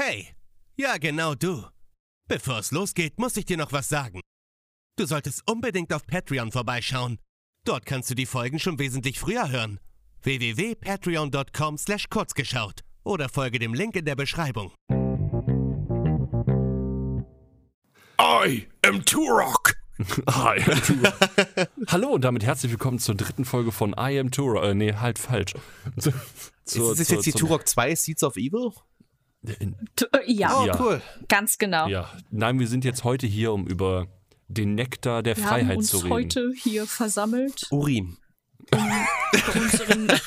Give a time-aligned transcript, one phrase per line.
[0.00, 0.28] Hey,
[0.76, 1.64] ja genau du.
[2.28, 4.20] Bevor es losgeht, muss ich dir noch was sagen.
[4.96, 7.18] Du solltest unbedingt auf Patreon vorbeischauen.
[7.64, 9.80] Dort kannst du die Folgen schon wesentlich früher hören.
[10.22, 14.72] www.patreon.com slash kurzgeschaut oder folge dem Link in der Beschreibung.
[18.20, 19.74] I am Turok.
[20.28, 21.68] I am Turok.
[21.88, 24.62] Hallo und damit herzlich willkommen zur dritten Folge von I am Turok.
[24.62, 25.54] Äh, nee, halt falsch.
[25.96, 26.12] Zur-
[26.92, 28.70] ist das jetzt die zum- Turok 2 Seeds of Evil?
[29.46, 29.66] Äh,
[30.26, 30.80] Ja, Oh, Ja.
[30.80, 31.02] cool.
[31.28, 31.88] ganz genau.
[31.88, 34.08] Ja, nein, wir sind jetzt heute hier, um über
[34.48, 36.10] den Nektar der Wir haben Freiheit uns zu reden.
[36.10, 38.16] heute hier versammelt, Urin.
[39.54, 40.08] unseren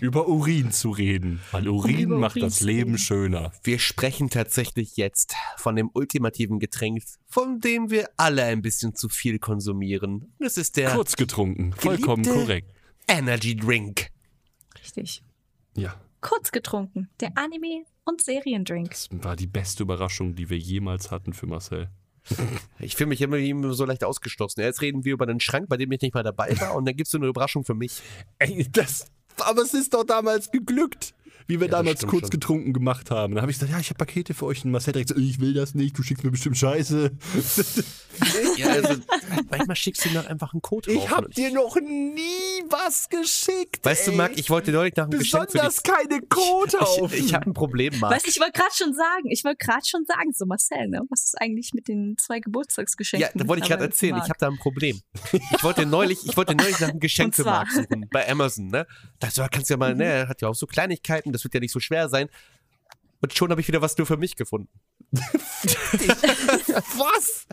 [0.00, 1.40] Über Urin zu reden.
[1.52, 2.98] Weil Urin über macht Urin das Leben reden.
[2.98, 3.52] schöner.
[3.62, 9.08] Wir sprechen tatsächlich jetzt von dem ultimativen Getränk, von dem wir alle ein bisschen zu
[9.08, 10.34] viel konsumieren.
[10.40, 12.72] Das ist der Kurz getrunken, vollkommen korrekt.
[13.06, 14.08] Energy Drink.
[14.82, 15.22] richtig
[15.76, 18.90] Ja, kurz getrunken, der Anime und Seriendrink.
[18.90, 21.90] das war die beste Überraschung, die wir jemals hatten für Marcel.
[22.78, 24.60] Ich fühle mich immer, immer so leicht ausgeschlossen.
[24.60, 26.96] Jetzt reden wir über einen Schrank, bei dem ich nicht mal dabei war und dann
[26.96, 28.02] gibt es so eine Überraschung für mich.
[28.38, 29.06] Ey, das.
[29.38, 31.14] Aber es ist doch damals geglückt,
[31.46, 32.30] wie wir Ja, damals kurz schon.
[32.30, 33.34] getrunken gemacht haben.
[33.34, 34.64] Dann habe ich gesagt, ja, ich habe Pakete für euch.
[34.64, 37.10] Und Marcel direkt so, ich will das nicht, du schickst mir bestimmt Scheiße.
[38.56, 38.94] Ja, also,
[39.50, 43.84] manchmal schickst du mir einfach einen Code Ich habe dir noch nie was geschickt.
[43.84, 44.16] Weißt du, ey.
[44.16, 45.68] Marc, ich wollte neulich nach einem Geschenk für dich.
[45.68, 47.12] besonders keine Code auf.
[47.12, 48.14] Ich, ich habe ein Problem, Marc.
[48.14, 51.02] Weißt du, ich wollte gerade schon sagen, ich wollte gerade schon sagen, so Marcel, ne,
[51.10, 53.32] was ist eigentlich mit den zwei Ja, Geburtstagsgeschenken?
[53.38, 54.28] da wollte ich gerade erzählen, ich Marc?
[54.30, 55.00] habe da ein Problem.
[55.56, 57.44] Ich wollte neulich, ich wollte neulich nach einem Geschenk für?
[57.44, 58.86] Marc suchen, bei Amazon, ne?
[59.18, 59.98] Da kannst du ja mal, Mhm.
[59.98, 62.28] ne, er hat ja auch so Kleinigkeiten, das wird ja nicht so schwer sein.
[63.20, 64.68] Und schon habe ich wieder was nur für mich gefunden.
[65.12, 67.46] was?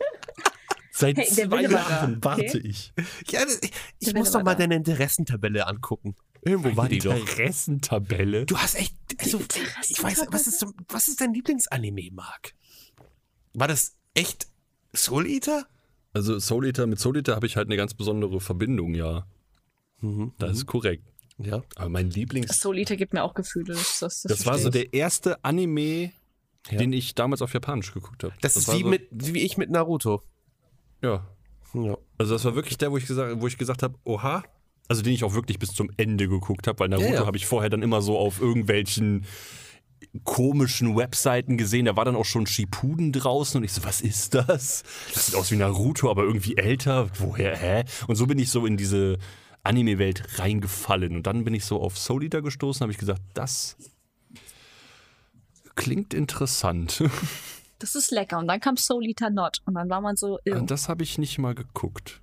[0.92, 2.62] Seit Hey, zwei Jahren warte okay?
[2.64, 2.94] ich.
[3.28, 4.60] Ja, ich, ich muss doch mal da.
[4.60, 6.16] deine Interessentabelle angucken.
[6.42, 7.16] Irgendwo war die doch.
[7.16, 8.46] Interessentabelle.
[8.46, 9.42] Du hast echt, also,
[9.88, 12.54] ich weiß, was ist, was ist dein Lieblingsanime, Marc?
[13.54, 14.48] War das echt
[14.96, 15.66] Soul Eater?
[16.14, 19.26] Also Soul Eater, mit Soul Eater habe ich halt eine ganz besondere Verbindung, ja.
[20.02, 20.34] Mhm.
[20.38, 21.13] Das ist korrekt.
[21.46, 21.64] Ja.
[21.76, 22.60] Aber mein Lieblings...
[22.60, 23.74] Solita gibt mir auch Gefühle.
[23.74, 26.12] Das, das, das, Das war so der erste Anime,
[26.70, 26.78] Ja.
[26.78, 28.34] den ich damals auf Japanisch geguckt habe.
[28.42, 30.22] Das, ist war wie, so, mit, wie ich mit Naruto.
[31.02, 31.28] Ja.
[31.74, 31.98] Ja.
[32.18, 34.44] Also das war wirklich der, wo ich gesagt, wo ich gesagt habe, oha.
[34.88, 37.26] Also den ich auch wirklich bis zum Ende geguckt habe, weil Naruto Ja, ja.
[37.26, 39.26] habe ich vorher dann immer so auf irgendwelchen
[40.24, 41.86] komischen Webseiten gesehen.
[41.86, 44.84] Da war dann auch schon Shippuden draußen und ich so, was ist das?
[45.14, 47.10] Das sieht aus wie Naruto, aber irgendwie älter.
[47.18, 47.84] Woher, hä?
[48.08, 49.18] Und so bin ich so in diese
[49.64, 51.16] Anime-Welt reingefallen.
[51.16, 53.78] Und dann bin ich so auf Soul Eater gestoßen, habe ich gesagt, das
[55.76, 57.04] klingt interessant.
[57.80, 58.40] Das ist lecker.
[58.40, 59.58] Und dann kam Solita Not.
[59.66, 60.56] Und dann war man so, ew.
[60.56, 62.22] Und das habe ich nicht mal geguckt.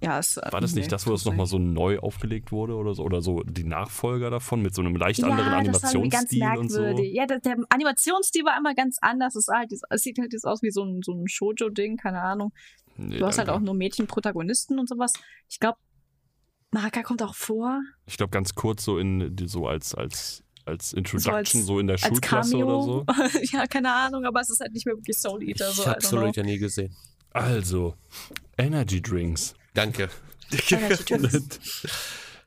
[0.00, 3.02] ja, es, War das nicht das, wo es nochmal so neu aufgelegt wurde oder so?
[3.02, 6.58] Oder so die Nachfolger davon mit so einem leicht anderen ja, das war ganz Animationsstil
[6.58, 6.80] und so?
[6.82, 7.14] merkwürdig.
[7.14, 9.34] Ja, der, der Animationsstil war immer ganz anders.
[9.34, 12.52] Es, halt, es sieht halt jetzt aus wie so ein, so ein Shoujo-Ding, keine Ahnung.
[12.96, 15.14] Nee, Du hast halt auch nur Mädchenprotagonisten und sowas.
[15.48, 15.78] Ich glaube,
[16.76, 17.80] Maraka kommt auch vor.
[18.06, 21.86] Ich glaube, ganz kurz so in die- so als, als, als Introduction, als- so in
[21.86, 23.06] der Schulklasse oder so.
[23.56, 25.70] ja, keine Ahnung, aber es ist halt nicht mehr wirklich Soul Eater.
[25.72, 26.26] So, Ich I habe Soul.
[26.26, 26.94] Eater nie gesehen.
[27.30, 27.94] Also,
[28.58, 30.08] Energy Drinks Danke.
[30.70, 31.60] Energy Drinks.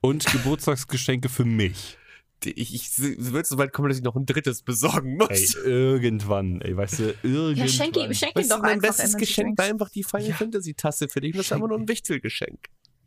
[0.01, 1.97] und Geburtstagsgeschenke für mich.
[2.45, 5.29] Ich, ich würde so weit kommen, dass ich noch ein drittes besorgen muss.
[5.55, 7.55] Ey, irgendwann, ey, weißt du, irgendwann.
[7.55, 10.29] Ja, schenk ihm, schenk ihm doch mein einfach bestes Energy Geschenk war einfach die Final
[10.29, 10.35] Ja.
[10.35, 11.35] Fantasy Tasse für dich.
[11.35, 12.59] Das ist einfach nur ein Wichtelgeschenk.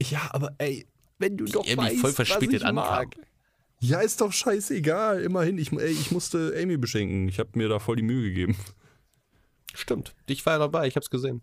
[0.02, 0.86] Ja, aber ey,
[1.22, 3.00] wenn du doch Ja, wie weißt, voll was verspätet ich mag.
[3.06, 3.22] ankam.
[3.80, 5.22] Ja, ist doch scheißegal.
[5.22, 7.26] Immerhin, ich, ey, ich musste Amy beschenken.
[7.28, 8.56] Ich habe mir da voll die Mühe gegeben.
[9.74, 10.14] Stimmt.
[10.26, 11.40] Ich war ja dabei, ich hab's gesehen.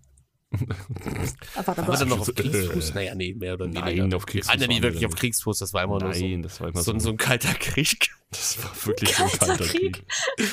[1.55, 2.93] Aber War dann noch auf äh, Kriegsfuß?
[2.95, 4.17] Naja, nee, mehr oder nein, weniger.
[4.17, 5.15] auf Kriegsfuß nie wir wirklich da auf.
[5.15, 6.99] Kriegsfuß, das war immer nur so, Nein, das war immer so, so.
[6.99, 8.09] so ein kalter Krieg.
[8.31, 10.05] Das war wirklich so ein Kalter kalter Krieg.
[10.37, 10.49] Krieg.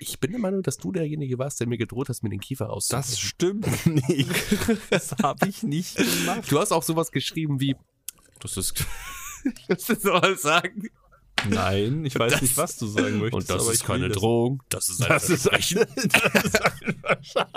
[0.00, 2.64] Ich bin der Meinung, dass du derjenige warst, der mir gedroht hast, mir den Kiefer
[2.64, 3.16] Das auszureißen.
[3.16, 4.28] stimmt nicht.
[4.90, 6.50] Das habe ich nicht gemacht.
[6.50, 7.76] Du hast auch sowas geschrieben wie,
[8.42, 8.84] das ist,
[9.44, 10.88] ich muss das mal sagen.
[11.48, 13.34] Nein, ich weiß Das- nicht, was du sagen möchtest.
[13.34, 17.48] Und das aber ist keine Drohung, das ist ein Das ist ein, das ist ein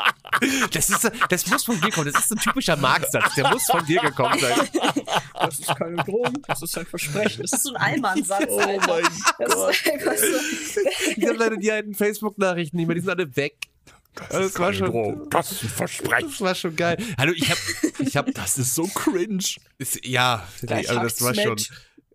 [0.72, 2.12] Das, ist, das muss von dir kommen.
[2.12, 3.36] Das ist ein typischer Marktsatz.
[3.36, 4.70] Der muss von dir gekommen sein.
[5.40, 7.42] Das ist keine Drohung, das ist ein Versprechen.
[7.44, 8.48] Das ist so ein Allmann-Satz.
[8.50, 8.80] Oh mein
[9.50, 9.70] so.
[9.70, 12.96] Ich habe leider die alten Facebook-Nachrichten nicht mehr.
[12.96, 13.56] Die sind alle weg.
[14.30, 14.88] Das, war schon.
[14.88, 15.30] Drohung.
[15.30, 16.30] Das ist ein Versprechen.
[16.30, 16.98] Das war schon geil.
[17.18, 17.58] Hallo, ich hab,
[18.00, 19.44] ich hab, Das ist so cringe.
[19.78, 21.58] ist, ja, Gleich also das war schon.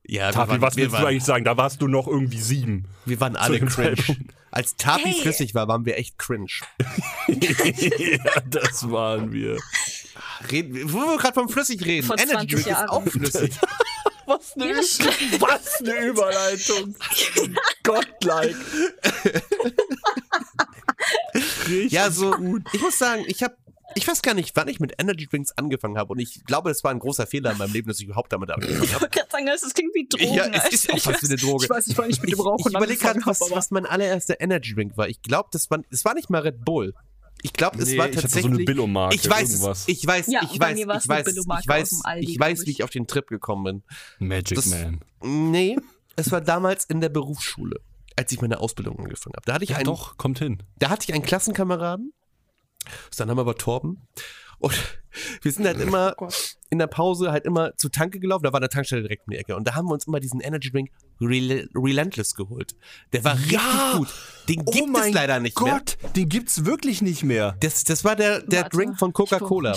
[0.06, 1.44] Ja, Tapi, waren, was willst du waren, eigentlich sagen?
[1.44, 2.86] Da warst du noch irgendwie sieben.
[3.04, 3.94] wir waren alle cringe.
[3.96, 4.22] Zeitpunkt?
[4.50, 5.22] Als Tapi Hey.
[5.22, 6.48] flüssig war, waren wir echt cringe.
[7.28, 9.56] ja, das waren wir.
[10.50, 12.04] Reden, wo wir gerade vom flüssig reden.
[12.06, 12.88] Vor Energy 20 Drink ist Jahren.
[12.88, 13.52] auch flüssig.
[14.26, 14.74] Was eine,
[15.40, 16.94] was eine Überleitung.
[17.84, 18.56] Gottlike.
[21.70, 22.34] Richtig Ja, so,
[22.72, 23.54] ich muss sagen, ich habe
[23.96, 26.12] ich weiß gar nicht, wann ich mit Energy Drinks angefangen habe.
[26.12, 28.48] Und ich glaube, es war ein großer Fehler in meinem Leben, dass ich überhaupt damit
[28.52, 29.02] angefangen Ich habe.
[29.02, 30.32] wollte gerade sagen, das klingt wie Drogen.
[30.32, 31.64] Ja, es ist auch Ich was wie eine Droge.
[31.64, 34.40] Ich weiß nicht, wann ich mit Ich, dem Rauchen ich überlege gerade, was, mein allererster
[34.40, 35.08] Energy Drink war.
[35.08, 36.94] Ich glaube, das war, es war nicht mal Red Bull.
[37.42, 38.54] Ich glaube, es Nee, war ich hatte so tatsächlich.
[38.54, 39.80] eine Billo-Marke, Ich weiß irgendwas.
[39.80, 39.88] es.
[39.88, 42.76] Ich weiß, Ja, ich weiß, ich weiß, ich weiß, Aldi, ich weiß, wie ich.
[42.78, 43.82] ich auf den Trip gekommen
[44.20, 45.00] Magic Das- Man.
[45.20, 45.50] bin.
[45.50, 45.76] Nee,
[46.14, 47.80] es war damals in der Berufsschule,
[48.20, 49.44] als ich meine Ausbildung angefangen habe.
[49.46, 50.62] Da hatte ich Ja, einen, doch, kommt hin.
[50.78, 52.12] da hatte ich einen Klassenkameraden.
[53.10, 54.06] Sein Name war Torben.
[54.58, 54.74] Und
[55.42, 56.14] wir sind halt immer
[56.68, 58.44] in der Pause halt immer zur Tanke gelaufen.
[58.44, 59.56] Da war eine Tankstelle direkt in die Ecke.
[59.56, 60.90] Und da haben wir uns immer diesen Energy Drink
[61.20, 62.74] Rel Relentless geholt.
[63.12, 63.60] Der war richtig
[63.96, 64.08] gut.
[64.48, 65.74] Den Oh gibt es leider nicht mehr.
[65.74, 67.56] Gott, den gibt's wirklich nicht mehr.
[67.60, 69.74] Das, das war der, der Warte, Drink von Coca-Cola.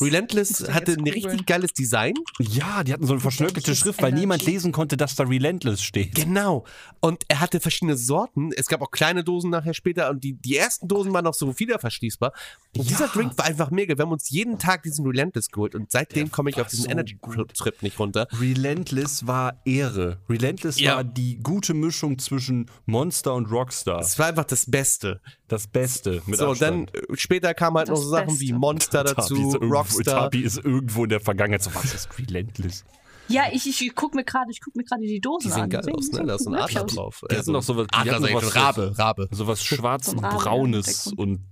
[0.00, 2.14] Relentless hatte jetzt ein richtig geiles Design.
[2.38, 4.52] Ja, die hatten so eine verschnörkelte Schrift, weil niemand Energy.
[4.52, 6.14] lesen konnte, dass da Relentless steht.
[6.14, 6.64] Genau.
[7.00, 8.50] Und er hatte verschiedene Sorten.
[8.54, 11.58] Es gab auch kleine Dosen nachher später und die, die ersten Dosen waren noch so
[11.58, 12.32] wieder verschließbar.
[12.76, 13.96] Und dieser Drink war einfach mega.
[13.96, 16.90] Wir haben uns jeden Tag diesen Relentless geholt und seitdem komme ich auf diesen so
[16.90, 17.18] Energy
[17.54, 18.28] Trip nicht runter.
[18.38, 20.20] Relentless war Ehre.
[20.28, 20.96] Relentless Ja.
[20.96, 24.00] war die gute Mischung zwischen Monster und Rockstar.
[24.00, 25.20] Es war einfach das Beste.
[25.48, 26.92] Das Beste mit so, Abstand.
[26.94, 28.58] dann später kamen halt noch Das so Sachen wie Beste.
[28.58, 30.20] Monster Tabi dazu, ist irgendwo, Rockstar.
[30.22, 31.62] Tabi ist irgendwo in der Vergangenheit.
[31.62, 32.84] So, was ist Relentless?
[33.28, 35.70] Ja, ich, ich, guck mir gerade, ich guck mir gerade die Dosen Die sehen an.
[35.70, 36.24] geil aus, ne?
[36.26, 37.22] Da ist so ein Adler drauf.
[37.30, 39.28] Die hatten noch sowas, die Adler hatten sowas Rabe, Rabe.
[39.30, 41.46] Sowas Rabe, schwarz-braunes ja, und,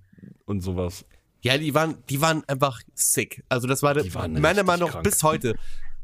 [0.45, 1.05] und sowas.
[1.43, 3.45] Ja, die waren, die waren einfach sick.
[3.49, 3.95] Also das war
[4.29, 5.57] meiner Meinung nach bis heute.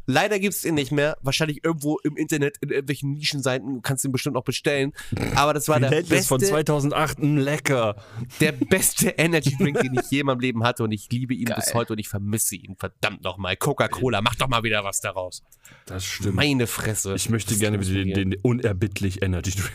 [0.07, 1.17] Leider gibt's den nicht mehr.
[1.23, 3.75] Wahrscheinlich irgendwo im Internet, in irgendwelchen Nischenseiten.
[3.75, 4.93] Du kannst ihn bestimmt auch bestellen.
[5.35, 7.97] Aber das war der von beste, 2008, mh, lecker.
[8.41, 10.85] der beste Energy Drink, den ich je in meinem Leben hatte.
[10.85, 11.57] Und ich liebe ihn Geil.
[11.57, 12.77] bis heute und ich vermisse ihn.
[12.79, 13.57] Verdammt nochmal.
[13.57, 15.43] Coca-Cola, mach doch mal wieder was daraus.
[15.87, 16.37] Das stimmt.
[16.37, 17.15] Meine Fresse.
[17.15, 18.31] ich möchte Das gerne den, funktionieren.
[18.31, 19.73] den unerbittlich Energy Drink.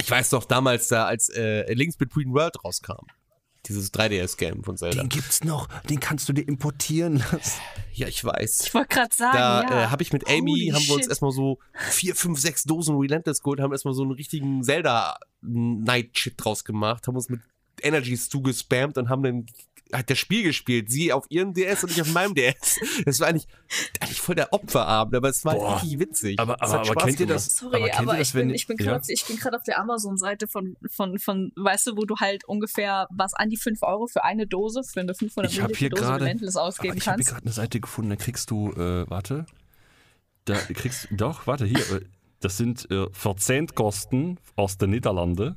[0.00, 3.06] Ich weiß noch damals da, als äh, Links Between World rauskam.
[3.66, 5.02] Dieses 3DS-Game von Zelda.
[5.02, 7.60] Den gibt's noch, den kannst du dir importieren lassen.
[7.94, 8.62] Ja, ich weiß.
[8.66, 9.84] Ich wollte gerade sagen, Da ja.
[9.84, 11.58] äh, habe ich mit Amy, Holy haben wir uns erstmal so
[11.90, 17.14] vier, fünf, sechs Dosen Relentless geholt, haben erstmal so einen richtigen Zelda-Night-Shit draus gemacht, haben
[17.14, 17.40] uns mit
[17.82, 19.46] Energies zugespammt und haben dann
[19.92, 20.90] hat das Spiel gespielt.
[20.90, 22.80] Sie auf ihrem DS und ich auf meinem DS.
[23.04, 23.46] Das war eigentlich,
[24.00, 25.74] eigentlich voll der Opferabend, aber es war Boah.
[25.76, 26.38] richtig witzig.
[26.40, 28.76] Aber- aber- aber kennt ihr das- Sorry, Aber aber, das, ich, bin, wenn- ich bin
[28.78, 28.84] ja?
[28.86, 33.06] gerade ich gerade auf der Amazon-Seite von, von, von, weißt du, wo du halt ungefähr
[33.10, 35.96] was an die 5 Euro für eine Dose, für eine 500 Ich habe hier Milliliter
[35.96, 37.28] Dose gerade Relentless aber ausgeben ich habe hier kannst.
[37.30, 39.46] gerade eine Seite gefunden, da kriegst du, äh, warte,
[40.46, 42.00] da kriegst doch, warte, hier, äh,
[42.40, 45.56] das sind äh, Verzehntkosten aus den Niederlanden.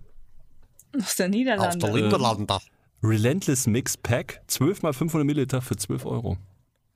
[1.01, 1.77] Aus der Aus Niederlande.
[1.79, 2.57] der Niederlande.
[3.03, 6.37] Relentless Mix Pack, 12 mal 500 Milliliter für 12 Euro.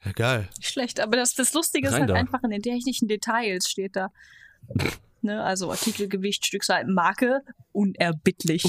[0.04, 0.50] Ja, geil.
[0.58, 2.16] Nicht schlecht, aber das, das Lustige ist Rein halt da.
[2.16, 4.12] einfach in den technischen Details steht da.
[5.22, 7.42] Ne, also Artikelgewicht, Stückzahl, Marke,
[7.74, 8.64] unerbittlich.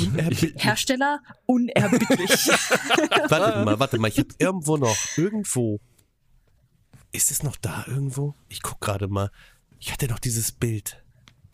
[0.56, 2.30] Hersteller, unerbittlich.
[3.28, 5.78] Warte mal, warte mal, ich habe irgendwo noch, irgendwo.
[7.12, 8.34] Ist es noch da irgendwo?
[8.48, 9.30] Ich guck gerade mal.
[9.78, 11.02] Ich hatte noch dieses Bild.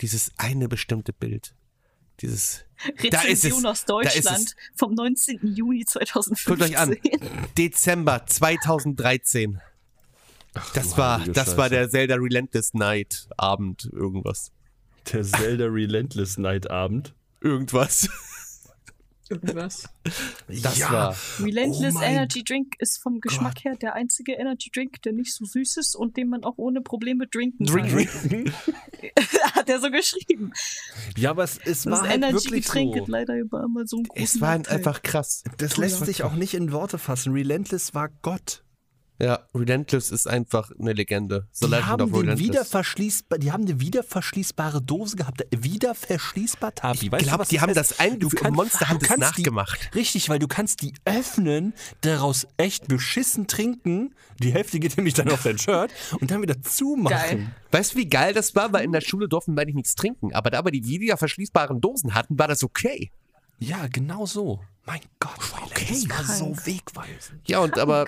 [0.01, 1.55] Dieses eine bestimmte Bild.
[2.21, 2.65] Dieses.
[3.11, 3.45] Da ist es.
[3.45, 4.23] Rezension aus Da ist es.
[4.25, 5.41] Deutschland vom 19.
[5.55, 6.55] Juni 2015.
[6.55, 6.97] Guckt euch an.
[7.59, 9.61] Dezember 2013.
[10.75, 11.71] Das du war, das war Scheiße.
[11.71, 13.91] der Zelda Relentless Night Abend.
[13.93, 14.53] Irgendwas.
[15.13, 17.15] Der Zelda Relentless Night Abend.
[17.41, 18.09] Irgendwas.
[19.29, 19.89] Irgendwas.
[20.49, 20.93] Das Ja.
[20.93, 21.17] war.
[21.41, 25.35] Relentless Oh mein Energy Drink ist vom Geschmack her der einzige Energy Drink, der nicht
[25.35, 27.89] so süß ist und den man auch ohne Probleme trinken kann.
[27.89, 28.09] Drink,
[29.55, 30.53] Hat er so geschrieben.
[31.17, 33.05] Ja, aber es, es Das war halt Energy wirklich Getränk so.
[33.09, 34.77] leider über Amazon Es war Nachteil.
[34.79, 35.43] einfach krass.
[35.59, 37.33] Das lässt sich auch nicht in Worte fassen.
[37.33, 38.63] Relentless war Gott.
[39.19, 41.47] Ja, Relentless ist einfach eine Legende.
[41.53, 45.43] The Die Legend haben, of den wieder verschließbar, die haben eine wieder verschließbare Dose gehabt.
[45.57, 47.07] Wieder verschließbar, Tabi.
[47.07, 47.77] Ich Weißt du, glaub, was die haben heißt?
[47.79, 48.43] das eingeführt.
[48.43, 49.91] kannst- Monster hat du es kannst die- nachgemacht.
[49.95, 54.15] Richtig, weil du kannst die öffnen, daraus echt beschissen trinken.
[54.41, 57.17] Die Hälfte geht nämlich dann auf dein Shirt und dann wieder zumachen.
[57.17, 57.47] Geil.
[57.73, 58.73] Weißt du, wie geil das war?
[58.75, 60.35] Weil in der Schule durften wir eigentlich nichts trinken.
[60.35, 63.11] Aber da wir die wieder verschließbaren Dosen hatten, war das okay.
[63.59, 64.61] Ja, genau so.
[64.85, 65.31] Mein Gott,
[65.65, 67.41] okay, das war so wegweisend.
[67.49, 68.07] Ja, und aber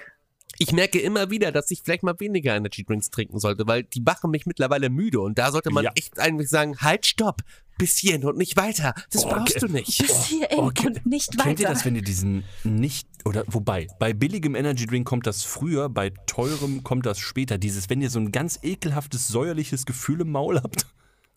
[0.59, 4.01] ich merke immer wieder, dass ich vielleicht mal weniger Energy Drinks trinken sollte, weil die
[4.01, 5.21] machen mich mittlerweile müde.
[5.21, 5.93] Und da sollte man Ja.
[5.95, 7.43] echt eigentlich sagen, halt, stopp,
[7.79, 8.95] bis hierhin und nicht weiter.
[9.13, 9.67] Das Oh, brauchst okay.
[9.67, 9.99] du nicht.
[9.99, 11.45] Bis hierhin Oh, kennt- und nicht weiter.
[11.45, 15.45] Kennt ihr das, wenn ihr diesen nicht, oder wobei, bei billigem Energy Drink kommt das
[15.45, 17.57] früher, bei teurem kommt das später.
[17.59, 20.87] Dieses, wenn ihr so ein ganz ekelhaftes, säuerliches Gefühl im Maul habt,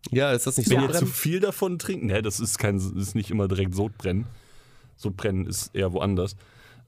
[0.09, 0.75] Ja, ist das nicht so?
[0.75, 4.25] wenn ihr zu viel davon trinkt, ne, das ist kein, ist nicht immer direkt Sodbrennen.
[4.95, 6.35] Sodbrennen ist eher woanders.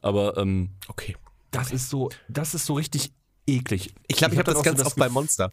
[0.02, 1.16] Aber ähm, Okay.
[1.54, 3.14] Das ist so, das ist so richtig
[3.48, 3.94] eklig.
[4.08, 5.52] Ich glaube, ich, hab habe das auch ganz so oft bei Monster.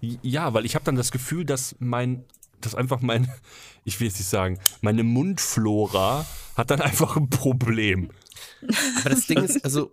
[0.00, 2.24] Ja, weil ich habe dann das Gefühl, dass mein,
[2.60, 3.30] dass einfach mein,
[3.84, 6.26] ich will jetzt nicht sagen, meine Mundflora
[6.56, 8.10] hat dann einfach ein Problem.
[9.00, 9.92] Aber das Ding ist, also,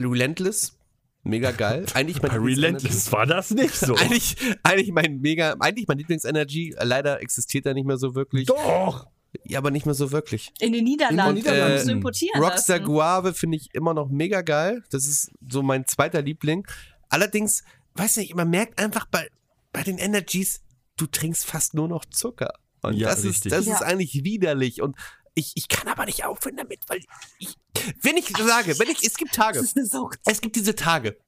[0.00, 0.78] Relentless,
[1.22, 1.86] mega geil.
[1.94, 3.94] Eigentlich mein Relentless war das nicht so.
[3.96, 6.74] Eigentlich, eigentlich mein mega, eigentlich mein Lieblingsenergy.
[6.80, 8.46] Leider existiert er nicht mehr so wirklich.
[8.46, 9.06] Doch!
[9.48, 10.52] Ja, aber nicht mehr so wirklich.
[10.60, 11.20] In den Niederlanden.
[11.38, 11.74] In den Niederlanden.
[11.74, 12.90] musst du importieren Rockstar lassen.
[12.92, 14.82] Guave finde ich immer noch mega geil.
[14.90, 16.66] Das ist so mein zweiter Liebling.
[17.08, 17.62] Allerdings,
[17.94, 19.28] weiß nicht, man merkt einfach bei,
[19.72, 20.62] bei den Energies,
[20.96, 22.54] du trinkst fast nur noch Zucker.
[22.82, 23.74] Und Ja, das, ist, das Ja.
[23.74, 24.82] ist eigentlich widerlich.
[24.82, 24.96] Und
[25.34, 27.00] ich, ich kann aber nicht aufhören damit, weil
[27.38, 27.54] ich,
[28.02, 29.62] wenn ich sage, wenn ich, es gibt Tage,
[30.24, 31.18] es gibt diese Tage,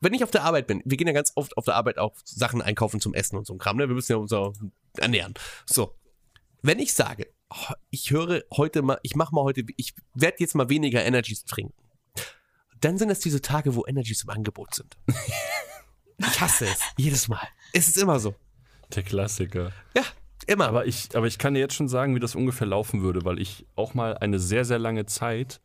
[0.00, 2.14] wenn ich auf der Arbeit bin, wir gehen ja ganz oft auf der Arbeit auch
[2.24, 3.88] Sachen einkaufen zum Essen und so ein Kram, ne?
[3.88, 4.54] Wir müssen ja uns auch
[4.96, 5.34] ernähren.
[5.66, 5.96] So.
[6.62, 7.26] Wenn ich sage,
[7.90, 11.82] ich höre heute mal, ich mache mal heute, ich werde jetzt mal weniger Energies trinken,
[12.80, 14.96] dann sind es diese Tage, wo Energies im Angebot sind.
[16.18, 16.80] Ich hasse es.
[16.96, 17.46] Jedes Mal.
[17.72, 18.34] Es ist immer so.
[18.94, 19.72] Der Klassiker.
[19.96, 20.02] Ja,
[20.46, 20.68] immer.
[20.68, 23.38] Aber ich, aber ich kann dir jetzt schon sagen, wie das ungefähr laufen würde, weil
[23.38, 25.60] ich auch mal eine sehr, sehr lange Zeit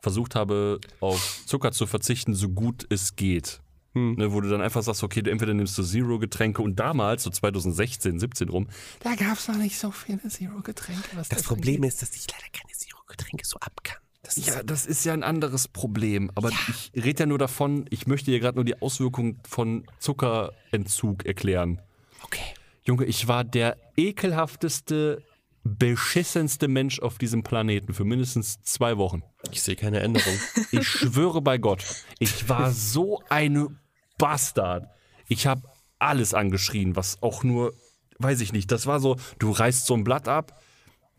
[0.00, 3.60] versucht habe, auf Zucker zu verzichten, so gut es geht.
[3.98, 4.14] Hm.
[4.14, 7.30] Ne, wo du dann einfach sagst, okay, du entweder nimmst du Zero-Getränke und damals, so
[7.30, 8.68] 2016, 17 rum,
[9.00, 11.08] da gab es noch nicht so viele Zero-Getränke.
[11.16, 13.98] das das Problem ist, dass ich leider keine Zero-Getränke so ab kann.
[14.22, 16.30] Das ist Ja, das ist ja ein anderes Problem.
[16.34, 21.24] Aber ich rede ja nur davon, ich möchte dir gerade nur die Auswirkungen von Zuckerentzug
[21.26, 21.80] erklären.
[22.22, 22.54] okay.
[22.84, 25.22] Junge, ich war der ekelhafteste,
[25.62, 29.22] beschissenste Mensch auf diesem Planeten für mindestens zwei Wochen.
[29.50, 30.34] Ich sehe keine Änderung.
[30.70, 31.84] Ich schwöre bei Gott,
[32.18, 33.78] ich war so ein
[34.18, 34.88] Bastard.
[35.28, 35.62] Ich habe
[35.98, 37.74] alles angeschrien, was auch nur,
[38.18, 40.60] weiß ich nicht, das war so, du reißt so ein Blatt ab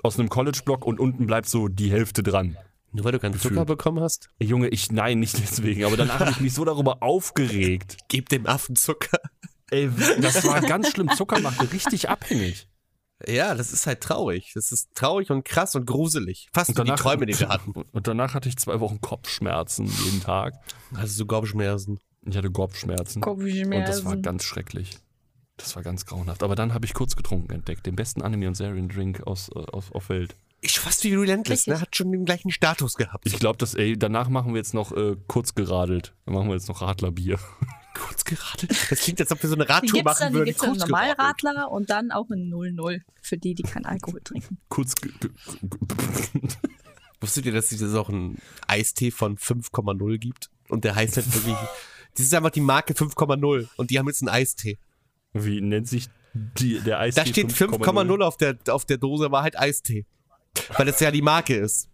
[0.03, 2.58] aus einem College-Block und unten bleibt so die Hälfte dran.
[2.91, 4.29] Nur weil du keinen Zucker bekommen hast?
[4.41, 7.98] Junge, ich, nein, nicht deswegen, aber danach habe ich mich so darüber aufgeregt.
[8.08, 9.20] Gib dem Affen Zucker.
[9.70, 9.89] Ey,
[10.22, 11.10] das war ganz schlimm.
[11.15, 12.68] Zucker machte richtig abhängig.
[13.27, 14.53] Ja, das ist halt traurig.
[14.56, 16.50] Das ist traurig und krass und gruselig.
[16.53, 17.74] Fast wie die Träume, die wir hatten.
[17.74, 20.56] Und danach hatte ich zwei Wochen Kopfschmerzen jeden Tag.
[20.96, 22.00] Also so Kopfschmerzen.
[22.25, 23.21] Ich hatte Kopfschmerzen.
[23.21, 23.73] Kopfschmerzen.
[23.73, 24.97] Und das war ganz schrecklich.
[25.57, 26.43] Das war ganz grauenhaft.
[26.43, 27.85] Aber dann habe ich kurz getrunken entdeckt.
[27.85, 30.35] Den besten Anime- und Serien-Drink aus, äh, aus, auf Welt.
[30.61, 31.79] Ich fast wie Relentless, ne?
[31.79, 33.25] Hat schon den gleichen Status gehabt.
[33.25, 36.13] Ich glaube, dass, ey, danach machen wir jetzt noch äh, kurz geradelt.
[36.25, 37.39] Dann machen wir jetzt noch Radlerbier.
[37.93, 38.67] kurz gerade.
[38.67, 40.45] Das klingt, als ob wir so eine Radtour gibt's machen dann, würden.
[40.45, 44.57] gibt's dann Kurz Normalradler und dann auch ein 0-0 für die, die keinen Alkohol trinken.
[44.67, 44.95] kurz.
[47.21, 50.49] Wusstet ihr, dass es auch einen Eistee von 5,0 gibt?
[50.69, 51.57] Und der heißt halt wirklich.
[52.19, 54.77] Das ist einfach die Marke 5,0 und die haben jetzt einen Eistee.
[55.31, 57.15] Wie nennt sich die, der Eis?
[57.15, 60.05] Da steht 5,0 auf der, auf der Dose, aber halt Eistee.
[60.75, 61.88] Weil das ja die Marke ist.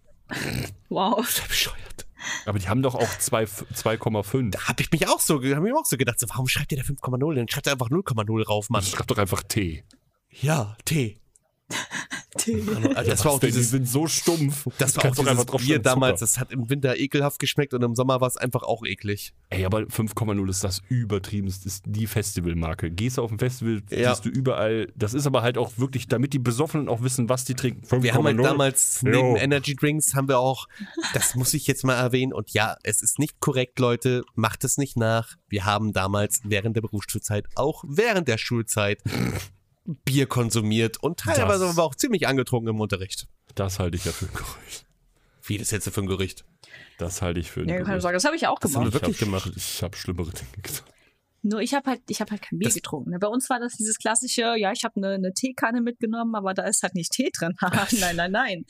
[0.90, 1.24] Wow.
[1.48, 2.08] Bescheuert.
[2.48, 4.50] Aber die haben doch auch zwei- 2,5.
[4.50, 6.80] Da hab ich mich auch so, hab ich auch so gedacht, so, warum schreibt ihr
[6.80, 7.36] da 5,0?
[7.36, 8.82] Dann schreibt er einfach 0,0 rauf, Mann.
[8.82, 9.84] Schreib doch einfach T.
[10.32, 10.76] Ja,
[12.36, 13.50] Das war auch denn?
[13.50, 14.68] die dieses, sind so stumpf.
[14.78, 16.20] das war auch dieses einfach drauf Bier damals.
[16.20, 19.34] Das hat im Winter ekelhaft geschmeckt und im Sommer war es einfach auch eklig.
[19.50, 21.48] Ey, aber 5,0 ist das übertrieben.
[21.48, 22.92] Das ist die Festivalmarke.
[22.92, 24.14] Gehst du auf ein Festival, Ja.
[24.14, 24.92] siehst du überall.
[24.96, 27.86] Das ist aber halt auch wirklich, damit die Besoffenen auch wissen, was die trinken.
[27.86, 28.04] 5,0.
[28.04, 29.10] Wir haben halt damals Jo.
[29.12, 30.68] neben Energy Drinks haben wir auch,
[31.14, 34.78] das muss ich jetzt mal erwähnen, und ja, es ist nicht korrekt, Leute, macht es
[34.78, 35.36] nicht nach.
[35.48, 39.02] Wir haben damals während der Berufsschulzeit, auch während der Schulzeit,
[39.86, 43.28] Bier konsumiert und teilweise Das- waren wir auch ziemlich angetrunken im Unterricht.
[43.56, 44.86] Das halte ich ja für ein Gerücht.
[45.44, 46.44] Wie das jetzt für ein Gericht?
[46.98, 48.02] Das halte ich für ein Ja, keine Gerücht.
[48.02, 48.94] Sorge, das habe ich auch Das haben gemacht.
[48.94, 49.52] wir wirklich ich hab, gemacht.
[49.56, 50.86] Ich habe schlimmere Dinge getan.
[51.48, 53.12] Nur ich habe halt, ich habe halt kein Bier Das- getrunken.
[53.12, 53.20] ne?
[53.20, 56.64] Bei uns war das dieses klassische, ja, ich habe eine, eine Teekanne mitgenommen, aber da
[56.64, 57.54] ist halt nicht Tee drin.
[58.00, 58.66] nein, nein, nein.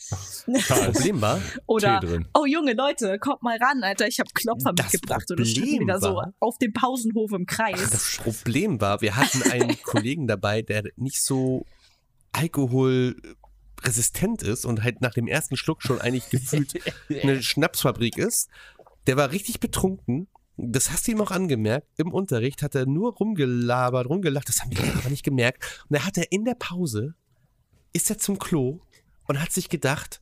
[0.46, 2.27] Problem war, Oder, Tee drin.
[2.34, 5.24] oh Junge Leute, kommt mal ran, Alter, ich habe Klopfer Das mitgebracht.
[5.32, 7.89] Und das stand Problem wieder so auf dem Pausenhof im Kreis.
[7.91, 11.65] das Problem war, wir hatten einen Kollegen dabei, der nicht so
[12.34, 16.74] alkoholresistent ist und halt nach dem ersten Schluck schon eigentlich gefühlt
[17.10, 18.50] eine Schnapsfabrik ist.
[19.08, 20.27] Der war richtig betrunken.
[20.57, 21.88] Das hast du ihm auch angemerkt.
[21.97, 24.47] Im Unterricht hat er nur rumgelabert, rumgelacht.
[24.47, 25.83] Das haben wir aber nicht gemerkt.
[25.89, 27.15] Und da hat er in der Pause,
[27.93, 28.79] ist er zum Klo
[29.27, 30.21] und hat sich gedacht,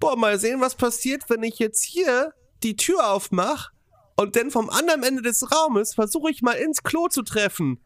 [0.00, 2.32] boah, mal sehen, was passiert, wenn ich jetzt hier
[2.62, 3.70] die Tür aufmache
[4.16, 7.80] und dann vom anderen Ende des Raumes versuche ich mal ins Klo zu treffen.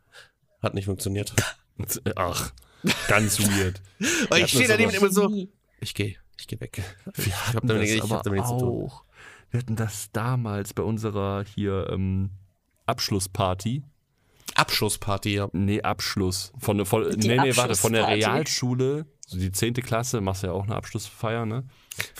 [0.62, 1.34] Hat nicht funktioniert.
[2.16, 2.52] Ach,
[3.08, 3.82] ganz weird.
[4.36, 5.30] Ich stehe daneben immer so,
[5.80, 6.82] ich gehe, ich gehe weg.
[7.14, 8.90] Wir Ich hab hatten damit, ich hab damit nichts zu tun.
[9.52, 12.30] Wir hatten das damals bei unserer hier ähm,
[12.86, 13.82] Abschlussparty.
[14.54, 15.48] Abschussparty, ja.
[15.52, 16.52] Nee, Abschluss.
[16.58, 18.14] Von, der- von, Die nee, nee, warte, von der Abschlussparty.
[18.34, 19.74] Realschule, so die 10.
[19.74, 21.64] Klasse, machst du ja auch eine Abschlussfeier, ne?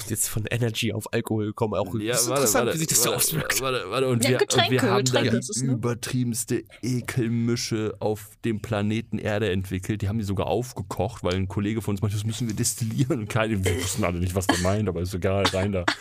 [0.09, 1.75] Jetzt von Energy auf Alkohol gekommen.
[1.75, 3.61] Auch Ja, das ist warte, interessant, warte, wie sich das so warte, auswirkt.
[3.63, 5.73] Warte, warte, und Ja, wir, Getränke, und wir haben Getränke da ist es, die ne?
[5.73, 10.03] übertriebenste Ekelmische auf dem Planeten Erde entwickelt.
[10.03, 13.21] Die haben die sogar aufgekocht, weil ein Kollege von uns meinte, das müssen wir destillieren.
[13.21, 15.85] Und keine, wir wussten alle nicht, was der meint, aber ist egal, rein da.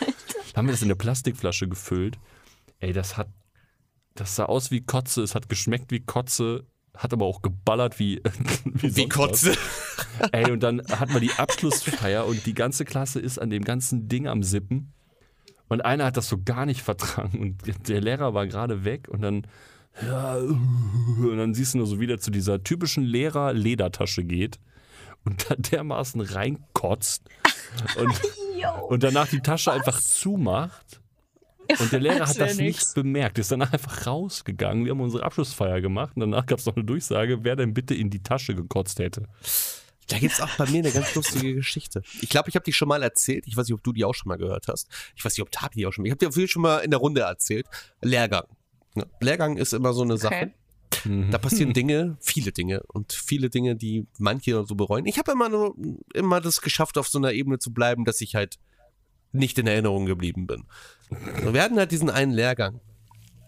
[0.54, 2.18] Haben wir das in eine Plastikflasche gefüllt.
[2.80, 3.28] Ey, das hat,
[4.14, 6.66] das sah aus wie Kotze, es hat geschmeckt wie Kotze,
[6.96, 8.20] hat aber auch geballert wie,
[8.64, 9.28] wie, Wie sonst was.
[9.28, 9.56] Kotze.
[10.32, 14.08] Ey, und dann hatten wir die Abschlussfeier und die ganze Klasse ist an dem ganzen
[14.08, 14.92] Ding am Sippen.
[15.68, 19.22] Und einer hat das so gar nicht vertragen und der Lehrer war gerade weg und
[19.22, 19.46] dann,
[20.06, 24.58] ja, und dann siehst du nur so wieder zu dieser typischen Lehrer-Ledertasche geht
[25.24, 27.28] und da dermaßen reinkotzt
[27.96, 28.20] und,
[28.90, 31.00] und danach die Tasche einfach zumacht.
[31.78, 32.86] Und der Lehrer hat das nix.
[32.86, 34.84] nicht bemerkt, ist danach einfach rausgegangen.
[34.84, 37.94] Wir haben unsere Abschlussfeier gemacht und danach gab es noch eine Durchsage, wer denn bitte
[37.94, 39.28] in die Tasche gekotzt hätte.
[40.08, 42.02] Da gibt's auch bei mir eine ganz lustige Geschichte.
[42.20, 43.46] Ich glaube, ich habe die schon mal erzählt.
[43.46, 44.88] Ich weiß nicht, ob du die auch schon mal gehört hast.
[45.16, 46.08] Ich weiß nicht, ob Tati die auch schon mal.
[46.08, 47.66] Ich habe dir auf jeden Fall schon mal in der Runde erzählt.
[48.00, 48.44] Lehrgang.
[48.94, 50.52] Ja, Lehrgang ist immer so eine Sache.
[50.92, 51.26] Okay.
[51.30, 55.06] Da passieren Dinge, viele Dinge und viele Dinge, die manche so bereuen.
[55.06, 55.74] Ich habe immer nur
[56.14, 58.58] immer das geschafft, auf so einer Ebene zu bleiben, dass ich halt
[59.32, 60.64] nicht in Erinnerung geblieben bin.
[61.50, 62.80] Wir hatten halt diesen einen Lehrgang.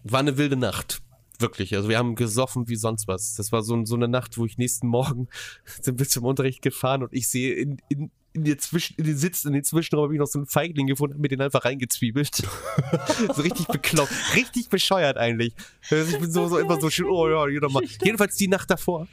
[0.03, 1.03] War eine wilde Nacht.
[1.39, 1.75] Wirklich.
[1.75, 3.35] Also wir haben gesoffen wie sonst was.
[3.35, 5.29] Das war so, so eine Nacht, wo ich nächsten Morgen
[5.83, 9.17] sind wir zum Unterricht gefahren und ich sehe in, in, in, der Zwischen, in den
[9.17, 12.35] Sitz, in den Zwischenraum habe ich noch so einen Feigling gefunden, mir den einfach reingezwiebelt.
[13.35, 14.13] so richtig bekloppt.
[14.35, 15.55] Richtig bescheuert eigentlich.
[15.89, 17.85] Also ich bin so, so immer so schön, oh ja, hier nochmal.
[18.03, 19.07] Jedenfalls die Nacht davor.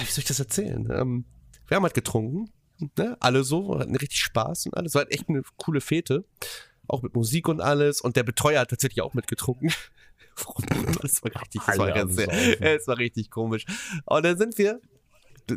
[0.00, 0.88] Wie soll ich das erzählen?
[0.92, 1.24] Ähm,
[1.66, 2.52] wir haben halt getrunken.
[2.96, 3.16] Ne?
[3.20, 4.94] Alle so, hatten richtig Spaß und alles.
[4.94, 6.24] War halt echt eine coole Fete.
[6.86, 8.00] Auch mit Musik und alles.
[8.00, 9.72] Und der Betreuer hat tatsächlich auch mitgetrunken.
[11.02, 12.16] Das war richtig, das war ganz
[12.60, 13.66] es war richtig komisch.
[14.06, 14.80] Und dann sind wir,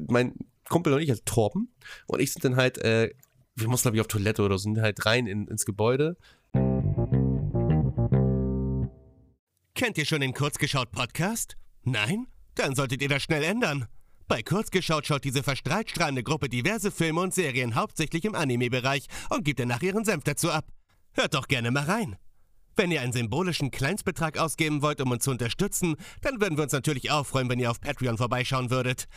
[0.09, 0.35] mein
[0.69, 1.73] Kumpel und ich, also Torben,
[2.07, 3.11] und ich sind dann halt, äh,
[3.55, 6.17] wir mussten glaube ich auf Toilette oder so, sind halt rein in, ins Gebäude.
[9.75, 11.57] Kennt ihr schon den Kurzgeschaut-Podcast?
[11.83, 12.27] Nein?
[12.55, 13.87] Dann solltet ihr das schnell ändern.
[14.27, 19.43] Bei Kurzgeschaut schaut diese verstrahlt strahlende Gruppe diverse Filme und Serien hauptsächlich im Anime-Bereich und
[19.43, 20.65] gibt danach ihren Senf dazu ab.
[21.13, 22.15] Hört doch gerne mal rein.
[22.75, 26.73] Wenn ihr einen symbolischen Kleinstbetrag ausgeben wollt, um uns zu unterstützen, dann würden wir uns
[26.73, 29.07] natürlich auch freuen, wenn ihr auf Patreon vorbeischauen würdet.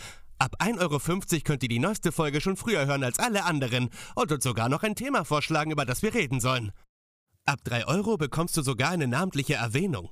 [0.41, 1.01] Ab 1,50 Euro
[1.45, 4.85] könnt ihr die neueste Folge schon früher hören als alle anderen und uns sogar noch
[4.85, 6.71] ein Thema vorschlagen, über das wir reden sollen.
[7.45, 10.11] Ab 3 Euro bekommst du sogar eine namentliche Erwähnung.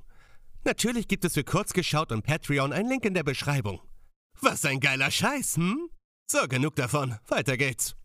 [0.65, 3.79] Natürlich gibt es für Kurzgeschaut und Patreon einen Link in der Beschreibung.
[4.41, 5.89] Was ein geiler Scheiß, hm?
[6.29, 7.17] So, genug davon.
[7.27, 7.95] Weiter geht's.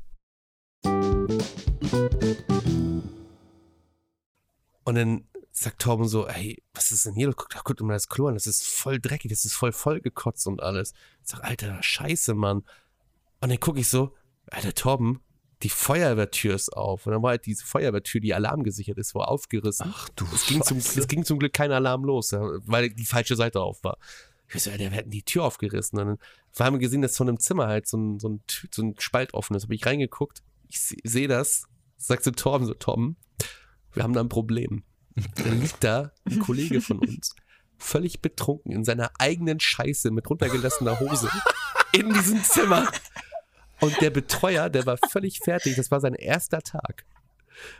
[4.84, 7.32] Und dann sagt Torben so, ey, was ist denn hier?
[7.32, 10.46] Guck, guck dir mal das Klo an, das ist voll dreckig, das ist voll vollgekotzt
[10.46, 10.92] und alles.
[11.22, 12.64] Ich sag, Alter, scheiße, Mann.
[13.40, 14.14] Und dann gucke ich so,
[14.50, 15.20] Alter, Torben,
[15.62, 17.06] die Feuerwehrtür ist auf.
[17.06, 19.92] Und dann war halt diese Feuerwehrtür, die alarmgesichert ist, war aufgerissen.
[19.94, 23.36] Ach du es ging, zum, es ging zum Glück kein Alarm los, weil die falsche
[23.36, 23.98] Seite auf war.
[24.54, 25.98] Ich so, Alter, wir hätten die Tür aufgerissen.
[25.98, 26.18] Und dann
[26.54, 29.34] wir haben gesehen, dass von einem Zimmer halt so ein, so ein, so ein Spalt
[29.34, 29.64] offen ist.
[29.64, 31.64] Habe ich reingeguckt, ich sehe seh das,
[31.96, 33.16] sag zu Torben so, Torben,
[33.92, 34.84] wir haben da ein Problem.
[35.14, 37.34] Dann liegt da ein Kollege von uns,
[37.78, 41.28] völlig betrunken in seiner eigenen Scheiße mit runtergelassener Hose
[41.92, 42.88] in diesem Zimmer.
[43.80, 45.76] Und der Betreuer, der war völlig fertig.
[45.76, 47.04] Das war sein erster Tag.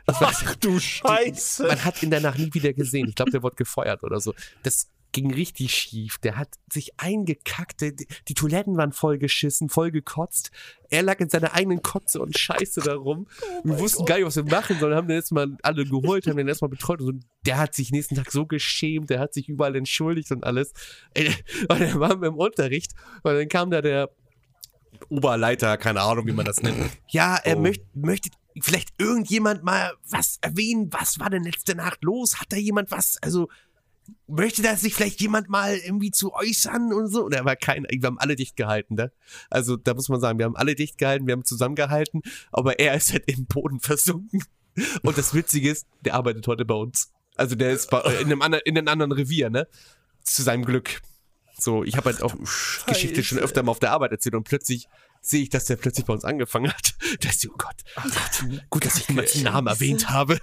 [0.05, 1.65] Ach du Scheiße.
[1.65, 3.07] man hat ihn danach nie wieder gesehen.
[3.07, 4.33] Ich glaube, der wurde gefeuert oder so.
[4.63, 6.17] Das ging richtig schief.
[6.17, 7.81] Der hat sich eingekackt.
[7.81, 7.95] Die,
[8.27, 10.51] die Toiletten waren voll geschissen, voll gekotzt.
[10.89, 13.27] Er lag in seiner eigenen Kotze und Scheiße darum.
[13.63, 14.95] wir wussten gar nicht, was wir machen sollen.
[14.95, 16.99] Haben den erstmal alle geholt, haben den erstmal betreut.
[17.01, 17.27] Und so.
[17.45, 19.09] der hat sich nächsten Tag so geschämt.
[19.09, 20.73] Der hat sich überall entschuldigt und alles.
[21.15, 22.91] Und dann waren wir im Unterricht.
[23.23, 24.09] Und dann kam da der
[25.09, 26.89] Oberleiter, keine Ahnung, wie man das nennt.
[27.09, 27.61] Ja, er Oh.
[27.61, 28.29] möchte, möchte
[28.61, 30.89] vielleicht irgendjemand mal was erwähnen.
[30.91, 32.39] Was war denn letzte Nacht los?
[32.39, 33.17] Hat da jemand was?
[33.21, 33.47] Also,
[34.27, 37.25] möchte da sich vielleicht jemand mal irgendwie zu äußern und so?
[37.25, 39.11] Und er war kein, wir haben alle dicht gehalten, ne?
[39.49, 42.95] Also, da muss man sagen, wir haben alle dicht gehalten, wir haben zusammengehalten, aber er
[42.95, 44.43] ist halt im Boden versunken.
[45.03, 47.11] Und das Witzige ist, der arbeitet heute bei uns.
[47.35, 49.67] Also, der ist bei, in, einem anderen, in einem anderen Revier, ne?
[50.23, 51.01] Zu seinem Glück.
[51.57, 52.35] So, ich habe halt auch
[52.87, 54.87] Geschichte schon öfter mal auf der Arbeit erzählt und plötzlich
[55.21, 56.93] sehe ich, dass der plötzlich bei uns angefangen hat.
[57.19, 57.75] Da ist so, oh Gott,
[58.69, 60.39] gut, dass ich niemals den Namen erwähnt habe.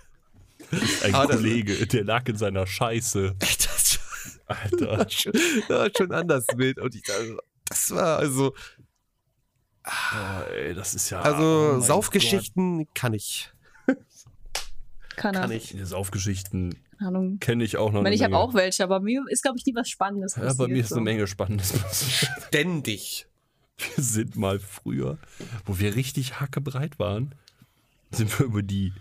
[1.02, 3.34] Ein Ah, das- Kollege, der lag in seiner Scheiße.
[4.50, 4.86] Das Alter.
[4.98, 6.78] war schon, das war schon anders wild.
[6.80, 8.52] Und ich dachte, das war also,
[9.84, 11.20] Boah, ey, das ist ja.
[11.22, 13.50] also oh Saufgeschichten kann ich.
[15.16, 15.72] Keine Kann ich.
[15.76, 15.86] Gott.
[15.86, 17.38] Saufgeschichten Ahnung.
[17.40, 18.00] kenne ich auch noch.
[18.00, 20.42] Ich, meine, ich habe auch welche, aber mir ist, glaube ich, nie was Spannendes Ja,
[20.42, 20.58] passiert.
[20.58, 20.96] bei mir ist so.
[20.96, 22.30] eine Menge Spannendes passiert.
[22.48, 23.26] Ständig.
[23.94, 25.18] Wir sind mal früher,
[25.64, 27.34] wo wir richtig hackebreit waren,
[28.10, 28.92] sind wir über die,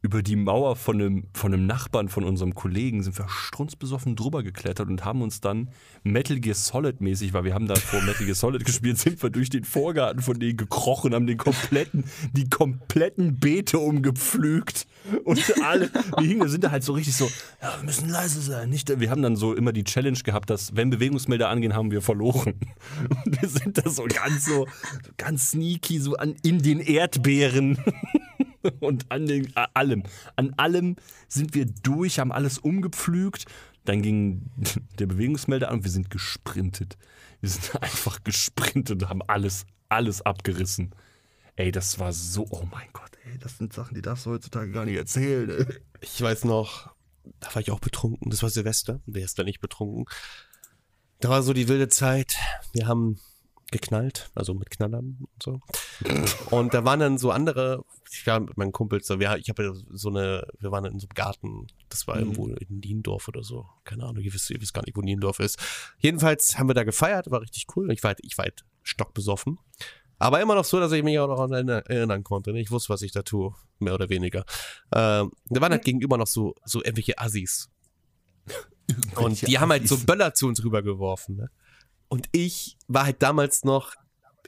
[0.00, 4.42] über die Mauer von einem, von einem Nachbarn von unserem Kollegen, sind wir strunzbesoffen drüber
[4.42, 5.70] geklettert und haben uns dann
[6.04, 9.30] Metal Gear Solid mäßig, weil wir haben da vor Metal Gear Solid gespielt, sind wir
[9.30, 14.86] durch den Vorgarten von denen gekrochen, haben den kompletten, die kompletten Beete umgepflügt
[15.24, 17.28] und alle, wir hingen, sind da halt so richtig so,
[17.60, 20.76] ja, wir müssen leise sein, nicht, wir haben dann so immer die Challenge gehabt, dass
[20.76, 22.54] wenn Bewegungsmelder angehen, haben wir verloren.
[23.24, 24.66] Und wir sind da so ganz so,
[25.16, 27.78] ganz sneaky, so an, in den Erdbeeren
[28.80, 30.02] und an den, a- allem.
[30.36, 30.96] An allem
[31.28, 33.44] sind wir durch, haben alles umgepflügt.
[33.84, 34.50] Dann ging
[34.98, 36.96] der Bewegungsmelder an und wir sind gesprintet.
[37.40, 40.94] Wir sind einfach gesprintet und haben alles, alles abgerissen.
[41.56, 44.70] Ey, das war so, oh mein Gott, ey, das sind Sachen, die darfst du heutzutage
[44.70, 45.50] gar nicht erzählen.
[45.50, 45.66] Ey.
[46.00, 46.94] Ich weiß noch,
[47.40, 48.30] da war ich auch betrunken.
[48.30, 49.00] Das war Silvester.
[49.06, 50.04] Wer ist da nicht betrunken?
[51.20, 52.36] Da war so die wilde Zeit.
[52.72, 53.18] Wir haben
[53.72, 55.60] geknallt, also mit Knallern und so.
[56.50, 59.74] Und da waren dann so andere, ich war mit meinen Kumpels, so, wir, ich habe
[59.90, 63.66] so eine, wir waren in so einem Garten, das war irgendwo in Niendorf oder so.
[63.84, 65.58] Keine Ahnung, ihr wisst, ihr wisst gar nicht, wo Niendorf ist.
[65.98, 67.90] Jedenfalls haben wir da gefeiert, war richtig cool.
[67.92, 69.58] Ich war halt, ich war halt stockbesoffen.
[70.20, 72.52] Aber immer noch so, dass ich mich auch noch an erinnern- erinnern konnte.
[72.52, 72.60] ne?
[72.60, 74.44] Ich wusste, was ich da tue, mehr oder weniger.
[74.92, 77.70] Ähm, da waren halt gegenüber noch so, so irgendwelche Assis.
[79.16, 81.36] Und die haben halt so Böller zu uns rübergeworfen.
[81.36, 81.50] Ne?
[82.08, 83.94] Und ich war halt damals noch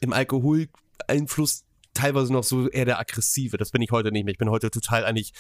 [0.00, 3.56] im Alkoholeinfluss teilweise noch so eher der Aggressive.
[3.56, 4.32] Das bin ich heute nicht mehr.
[4.32, 5.32] Ich bin heute total eigentlich,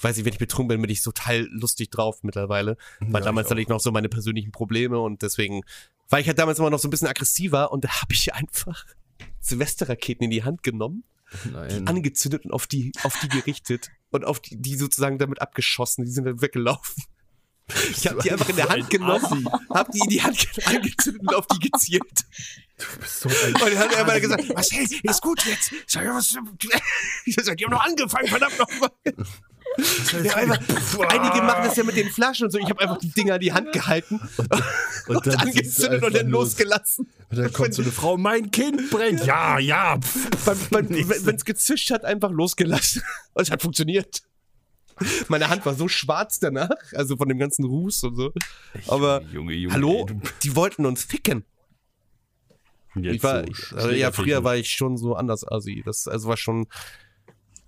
[0.00, 2.76] weiß ich, wenn ich betrunken bin, bin ich total lustig drauf mittlerweile.
[3.00, 5.62] Weil Ja, damals ich hatte ich noch so meine persönlichen Probleme und deswegen
[6.08, 8.84] war ich halt damals immer noch so ein bisschen aggressiver und da habe ich einfach
[9.40, 11.04] Silvesterraketen in die Hand genommen,
[11.52, 11.86] Nein.
[11.86, 16.04] angezündet und auf die, auf die gerichtet und auf die, die sozusagen damit abgeschossen.
[16.04, 17.04] Die sind dann weggelaufen.
[17.90, 21.22] Ich habe die einfach in der Hand genommen, hab die in die Hand ge- angezündet
[21.22, 22.02] und auf die gezielt.
[23.06, 25.72] so ein Und dann hat er immer gesagt, was, hey, ist gut jetzt.
[25.72, 26.34] Ich sag, ja, was,
[27.26, 28.90] ich sag, die haben noch angefangen, verdammt nochmal.
[30.24, 30.58] Ja, einfach,
[31.10, 32.58] einige machen das ja mit den Flaschen und so.
[32.58, 34.18] Ich habe einfach die Dinger in die Hand gehalten
[35.06, 37.08] und, dann angezündet und dann losgelassen.
[37.30, 39.24] Und dann kommt so eine Frau, mein Kind brennt.
[39.26, 39.98] Ja, ja.
[40.70, 43.02] Wenn es gezischt hat, einfach losgelassen.
[43.34, 44.22] Und es hat funktioniert.
[45.28, 48.32] Meine Hand war so schwarz danach, also von dem ganzen Ruß und so.
[48.86, 51.44] Aber Junge, Junge, hallo, ey, die wollten uns ficken.
[52.94, 55.82] jetzt Ich war, so also ja, früher war ich schon so anders assi.
[55.84, 56.66] Das also war schon.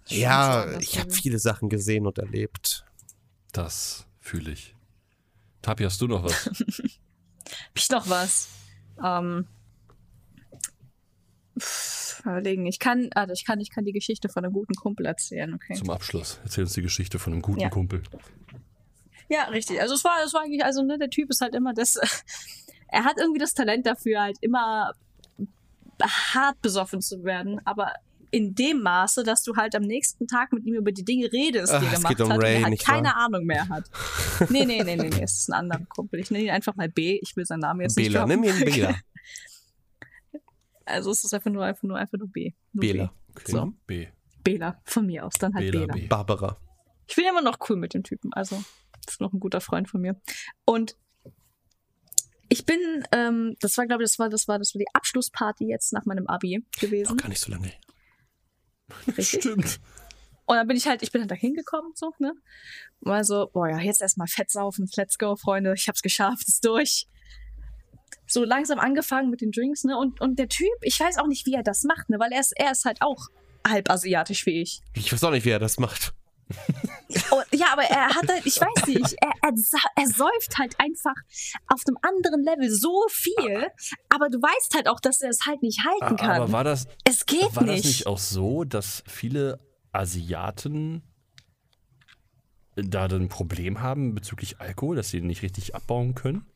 [0.07, 2.85] Ja, so ich habe viele Sachen gesehen und erlebt.
[3.53, 4.75] Das fühle ich.
[5.62, 6.47] Tapi, hast du noch was?
[6.47, 8.49] Hab ich noch was?
[9.05, 9.47] Ähm,
[11.59, 12.67] pff, überlegen.
[12.67, 15.75] Ich kann, also ich kann, ich kann die Geschichte von einem guten Kumpel erzählen, okay?
[15.75, 16.41] Zum Abschluss.
[16.45, 17.69] Erzähl uns die Geschichte von einem guten Ja.
[17.71, 18.03] Kumpel.
[19.29, 19.81] Ja, richtig.
[19.81, 21.95] Also es war, es war eigentlich, also ne, der Typ ist halt immer das,
[22.89, 24.93] er hat irgendwie das Talent dafür, halt immer
[26.03, 27.93] hart besoffen zu werden, aber
[28.33, 31.73] in dem Maße, dass du halt am nächsten Tag mit ihm über die Dinge redest,
[31.73, 32.95] die Ach, er es gemacht um hat, und Ray, er halt nicht wahr?
[32.95, 33.85] keine Ahnung mehr hat.
[34.49, 36.21] Nee, nee, nee, nee, nee, es ist ein anderer Kumpel.
[36.21, 37.19] Ich nenne ihn einfach mal B.
[37.23, 38.69] Ich will seinen Namen jetzt Bela, nicht nimm droppen.
[38.69, 38.95] ihn Bela.
[40.90, 42.53] Also es ist einfach nur, einfach nur, einfach nur B.
[42.72, 43.07] Nur Bela.
[43.07, 43.40] B.
[43.40, 43.53] Okay.
[43.53, 43.72] So.
[43.87, 44.09] B.
[44.42, 45.94] Bela, von mir aus, dann halt Bela, Bela.
[45.94, 46.07] B.
[46.07, 46.57] Barbara.
[47.07, 48.62] Ich bin immer noch cool mit dem Typen, also
[49.07, 50.20] ist noch ein guter Freund von mir.
[50.64, 50.96] Und
[52.48, 52.79] ich bin,
[53.12, 56.05] ähm, das war, glaube ich, das war, das war, das war die Abschlussparty jetzt nach
[56.05, 57.16] meinem Abi Noch gewesen.
[57.16, 57.72] gar nicht so lange.
[59.07, 59.40] Richtig.
[59.40, 59.81] Stimmt.
[60.46, 62.35] Und dann bin ich halt, ich bin halt da hingekommen, so, ne?
[63.00, 66.64] War so, boah, ja, jetzt erstmal fett saufen, let's go, Freunde, ich hab's geschafft, ist
[66.64, 67.07] durch.
[68.27, 69.96] So langsam angefangen mit den Drinks, ne?
[69.96, 72.18] Und, und der Typ, ich weiß auch nicht, wie er das macht, ne?
[72.18, 73.29] Weil er ist, er ist halt auch
[73.66, 74.81] halb asiatisch wie ich.
[74.94, 76.14] Ich weiß auch nicht, wie er das macht.
[77.31, 79.53] Und, ja, aber er hat halt, ich weiß nicht, er, er,
[79.96, 81.14] er säuft halt einfach
[81.68, 83.68] auf einem anderen Level so viel,
[84.09, 86.42] aber du weißt halt auch, dass er es halt nicht halten kann.
[86.42, 87.85] Aber war das, es geht war das nicht.
[87.85, 89.61] nicht auch so, dass viele
[89.92, 91.03] Asiaten
[92.75, 96.46] da dann ein Problem haben bezüglich Alkohol, dass sie ihn nicht richtig abbauen können?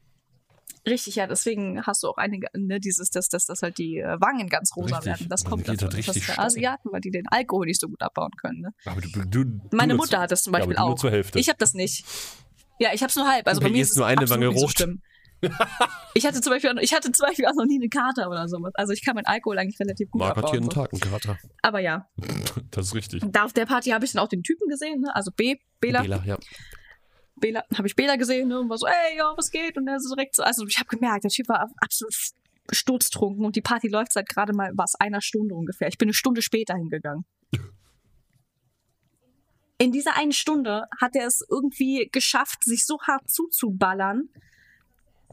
[0.86, 4.20] Richtig, ja, deswegen hast du auch einige, ne, dieses, dass, dass, dass halt die äh,
[4.20, 5.12] Wangen ganz rosa Richtig.
[5.12, 5.28] werden.
[5.30, 5.88] Das Man kommt geht davon.
[5.90, 6.44] Das richtig für steil.
[6.46, 8.60] Asiaten, weil die den Alkohol nicht so gut abbauen können.
[8.60, 8.70] Ne?
[8.84, 10.88] Aber du, du, du Meine Mutter hat das zum Ja, Beispiel du auch.
[10.88, 11.38] nur zur Hälfte.
[11.38, 12.04] Ich habe das nicht.
[12.78, 13.46] Ja, ich hab's nur halb.
[13.46, 14.70] Also Bei bei, mir ist es nur eine Wange so rot.
[14.72, 15.00] schlimm.
[16.16, 18.72] Ich hatte zum Beispiel, ich hatte zum Beispiel auch noch nie eine Kater oder sowas.
[18.76, 20.54] Also ich kann meinen Alkohol eigentlich relativ gut Marc hat abbauen.
[20.54, 20.70] jeden so.
[20.70, 21.38] Tag einen Kater.
[21.60, 22.06] Aber ja,
[22.70, 23.22] Das ist richtig.
[23.26, 25.14] da auf der Party habe ich dann auch den Typen gesehen, ne?
[25.14, 26.38] also B, Bela, Bela, ja.
[27.36, 28.60] Bela, habe ich Bela gesehen ne?
[28.60, 29.76] und war so, ey, ja, was geht?
[29.76, 32.14] Und er so direkt so, also ich habe gemerkt, der Typ war absolut
[32.70, 35.88] sturztrunken und die Party läuft seit gerade mal was einer Stunde ungefähr.
[35.88, 37.24] Ich bin eine Stunde später hingegangen.
[39.78, 44.28] In dieser einen Stunde hat er es irgendwie geschafft, sich so hart zuzuballern,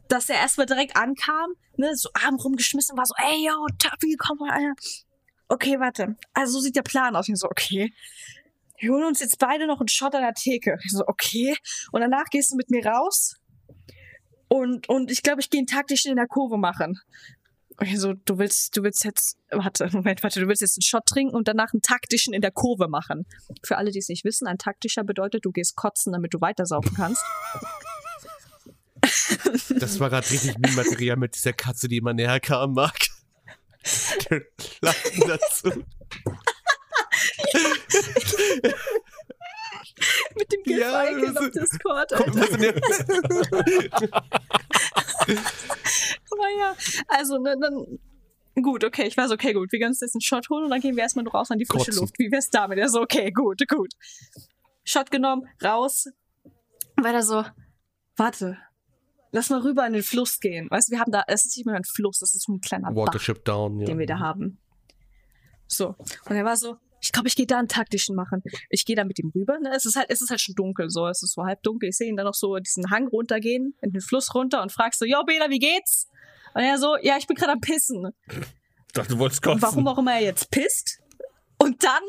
[0.07, 4.39] dass er erstmal direkt ankam, ne, so Arm rumgeschmissen war, so, ey, yo, Taffy, komm
[4.39, 4.73] mal, Alter.
[5.47, 6.15] Okay, warte.
[6.33, 7.27] Also so sieht der Plan aus.
[7.27, 7.93] Ich so, okay.
[8.81, 10.77] Wir holen uns jetzt beide noch einen Shot an der Theke.
[10.83, 11.55] Ich so, okay.
[11.91, 13.35] Und danach gehst du mit mir raus.
[14.47, 16.99] Und, und ich glaube, ich gehe einen taktischen in der Kurve machen.
[17.77, 20.83] Und ich so, du willst, du willst jetzt, warte, Moment, warte, du willst jetzt einen
[20.83, 23.25] Shot trinken und danach einen taktischen in der Kurve machen.
[23.63, 26.93] Für alle, die es nicht wissen, ein taktischer bedeutet, du gehst kotzen, damit du weitersaufen
[26.95, 27.23] kannst.
[29.79, 32.97] Das war gerade richtig Meme-Material mit dieser Katze, die immer näher kam, mag.
[34.81, 35.85] Lachen dazu.
[40.35, 42.25] mit dem Ja, das auf Discord, Alter.
[46.31, 46.75] Aber ja,
[47.07, 47.99] also ne, dann.
[48.61, 50.81] Gut, okay, ich so, okay, gut, wir können uns jetzt einen Shot holen und dann
[50.81, 52.01] gehen wir erstmal raus an die frische Kotzen.
[52.01, 52.19] Luft.
[52.19, 52.79] Wie wär's damit?
[52.79, 53.93] Er so, okay, gut, gut.
[54.83, 56.07] Shot genommen, raus.
[56.97, 57.45] Weiter so,
[58.17, 58.57] warte,
[59.31, 60.69] lass mal rüber in den Fluss gehen.
[60.69, 62.59] Weißt du, wir haben da, es ist nicht mehr ein Fluss, das ist so ein
[62.59, 63.85] kleiner Bach, Watership down, ja.
[63.85, 64.59] den wir da haben.
[65.67, 66.75] So, und er war so,
[67.11, 68.41] ich glaube, ich gehe da einen taktischen machen.
[68.69, 69.59] Ich gehe da mit ihm rüber.
[69.59, 69.73] Ne?
[69.75, 71.89] Es ist halt, es ist halt schon dunkel, so, es ist so halb dunkel.
[71.89, 74.97] Ich sehe ihn dann noch so diesen Hang runtergehen, in den Fluss runter und fragst
[74.99, 76.07] so, yo, Bela, wie geht's?
[76.53, 78.11] Und er so, ja, ich bin gerade am Pissen.
[78.29, 79.61] Ich dachte, du wolltest Und kotzen.
[79.61, 80.99] warum auch immer er jetzt pisst.
[81.57, 82.01] Und dann,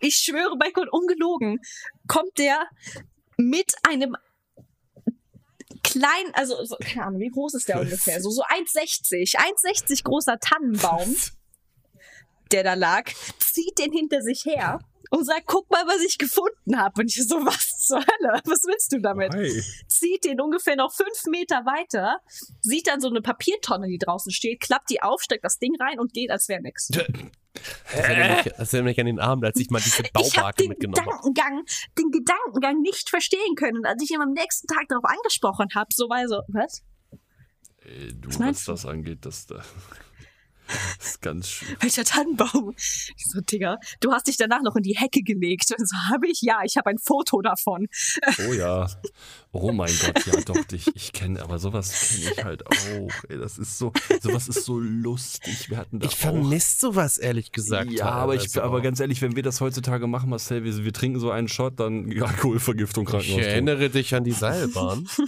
[0.00, 1.60] ich schwöre bei Gott, ungelogen,
[2.08, 2.66] kommt der
[3.36, 4.16] mit einem
[5.84, 8.20] kleinen, also, so, keine Ahnung, wie groß ist der ungefähr?
[8.20, 11.14] So, so 1,60, 1,60 großer Tannenbaum,
[12.52, 14.80] der da lag, zieht den hinter sich her
[15.10, 17.00] und sagt, guck mal, was ich gefunden habe.
[17.00, 18.40] Und ich so, was zur Hölle?
[18.44, 19.34] Was willst du damit?
[19.34, 19.62] Hey.
[19.88, 22.18] zieht den ungefähr noch fünf Meter weiter,
[22.60, 25.98] sieht dann so eine Papiertonne, die draußen steht, klappt die auf, steckt das Ding rein
[25.98, 26.88] und geht, als wäre nix.
[26.88, 27.06] Das
[27.92, 31.22] erinnert mich, das erinnert mich an den Abend, als ich mal diese den mitgenommen habe.
[31.24, 31.64] Gedankengang,
[31.98, 33.78] den Gedankengang nicht verstehen können.
[33.78, 36.82] Und als ich ihn am nächsten Tag darauf angesprochen habe, so war so, was?
[37.84, 39.62] Ey, du, Was was, das angeht, das, da,
[40.98, 41.76] das ist ganz schön.
[41.80, 42.74] Welcher Tannenbaum?
[42.76, 45.74] Ich so, Digga, du hast dich danach noch in die Hecke gelegt.
[45.78, 46.40] Und so, habe ich?
[46.42, 47.88] Ja, ich habe ein Foto davon.
[48.48, 48.88] Oh ja.
[49.52, 53.10] Oh mein Gott, ja doch, ich, ich kenne, aber sowas kenne ich halt auch.
[53.30, 55.70] Ey, das ist so, sowas ist so lustig.
[55.70, 57.90] Wir hatten da Ich vermisse sowas, ehrlich gesagt.
[57.90, 60.92] Ja, aber, ich, teilweise aber ganz ehrlich, wenn wir das heutzutage machen, Marcel, wir, wir
[60.92, 63.40] trinken so einen Shot, dann Alkoholvergiftung, Ich Krankenhaus.
[63.40, 65.08] erinnere dich an die Seilbahn.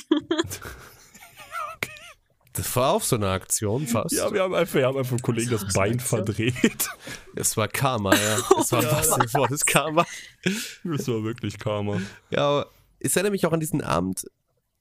[2.61, 4.13] Das war auch so eine Aktion fast.
[4.15, 6.91] Ja, wir haben einfach, wir haben einfach einem Kollegen das Das Bein verdreht.
[7.35, 8.39] Es war Karma, ja.
[8.61, 10.05] Es war was das Wort Karma.
[10.45, 12.03] Das war wirklich Karma.
[12.29, 14.27] Ja, aber ich erinnere mich auch an diesen Abend.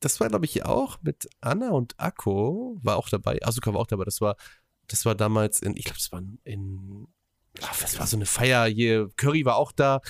[0.02, 3.40] Das war, glaube ich, auch mit Anna und Akko, war auch dabei.
[3.44, 4.04] Asuka war auch dabei.
[4.04, 4.36] Das war,
[4.90, 7.08] das war damals in, ich glaube, das war in,
[7.62, 9.10] ach, das war so eine Feier hier.
[9.16, 10.02] Curry war auch da.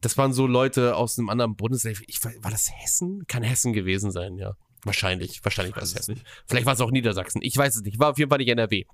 [0.00, 2.04] Das waren so Leute aus einem anderen Bundesland.
[2.06, 3.26] Ich, war das Hessen?
[3.26, 4.54] Kann Hessen gewesen sein, ja.
[4.84, 6.14] Wahrscheinlich, wahrscheinlich war es Hessen.
[6.14, 6.26] nicht.
[6.46, 7.40] Vielleicht war es auch Niedersachsen.
[7.42, 7.98] Ich weiß es nicht.
[7.98, 8.84] War auf jeden Fall nicht NRW.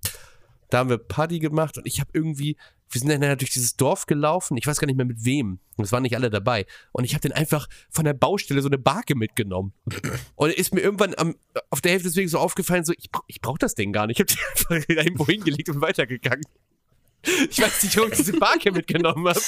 [0.70, 2.56] Da haben wir Party gemacht und ich habe irgendwie,
[2.90, 4.56] wir sind dann durch dieses Dorf gelaufen.
[4.56, 5.60] Ich weiß gar nicht mehr mit wem.
[5.76, 6.66] Und es waren nicht alle dabei.
[6.90, 9.72] Und ich habe den einfach von der Baustelle so eine Barke mitgenommen.
[10.34, 11.36] Und ist mir irgendwann am,
[11.70, 14.18] auf der Hälfte deswegen so aufgefallen, so, ich, brauch- ich brauche das Ding gar nicht.
[14.18, 14.34] Ich habe
[14.66, 16.44] die einfach irgendwo hingelegt und weitergegangen.
[17.48, 19.40] Ich weiß nicht, warum ich diese Barke mitgenommen habe.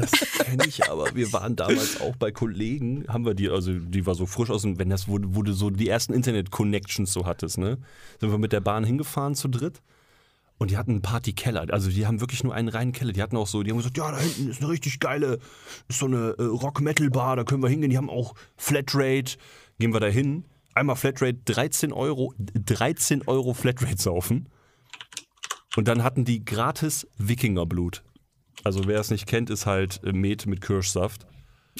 [0.00, 1.14] Das kenne ich aber.
[1.14, 4.62] Wir waren damals auch bei Kollegen, haben wir die, also die war so frisch aus
[4.62, 7.78] dem, wenn das wurde, du so die ersten Internet-Connections so hattest, ne?
[8.20, 9.80] Sind wir mit der Bahn hingefahren zu dritt.
[10.58, 11.66] Und die hatten einen Partykeller.
[11.70, 13.12] Also die haben wirklich nur einen reinen Keller.
[13.12, 15.38] Die hatten auch so, die haben gesagt, ja, da hinten ist eine richtig geile,
[15.88, 17.88] ist so eine äh, Rock-Metal-Bar, da können wir hingehen.
[17.88, 19.38] Die haben auch Flatrate.
[19.78, 20.44] Gehen wir da hin.
[20.74, 24.50] Einmal Flatrate, 13 Euro, 13 Euro Flatrate saufen.
[25.76, 28.02] Und dann hatten die gratis Wikingerblut.
[28.64, 31.26] Also wer es nicht kennt, ist halt äh, Met mit Kirschsaft.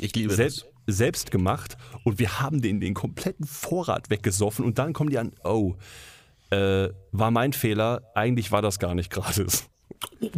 [0.00, 1.76] Ich liebe Selbst, selbst gemacht.
[2.04, 4.64] Und wir haben den, den kompletten Vorrat weggesoffen.
[4.64, 5.74] Und dann kommen die an, oh,
[6.50, 8.02] äh, war mein Fehler.
[8.14, 9.68] Eigentlich war das gar nicht gratis.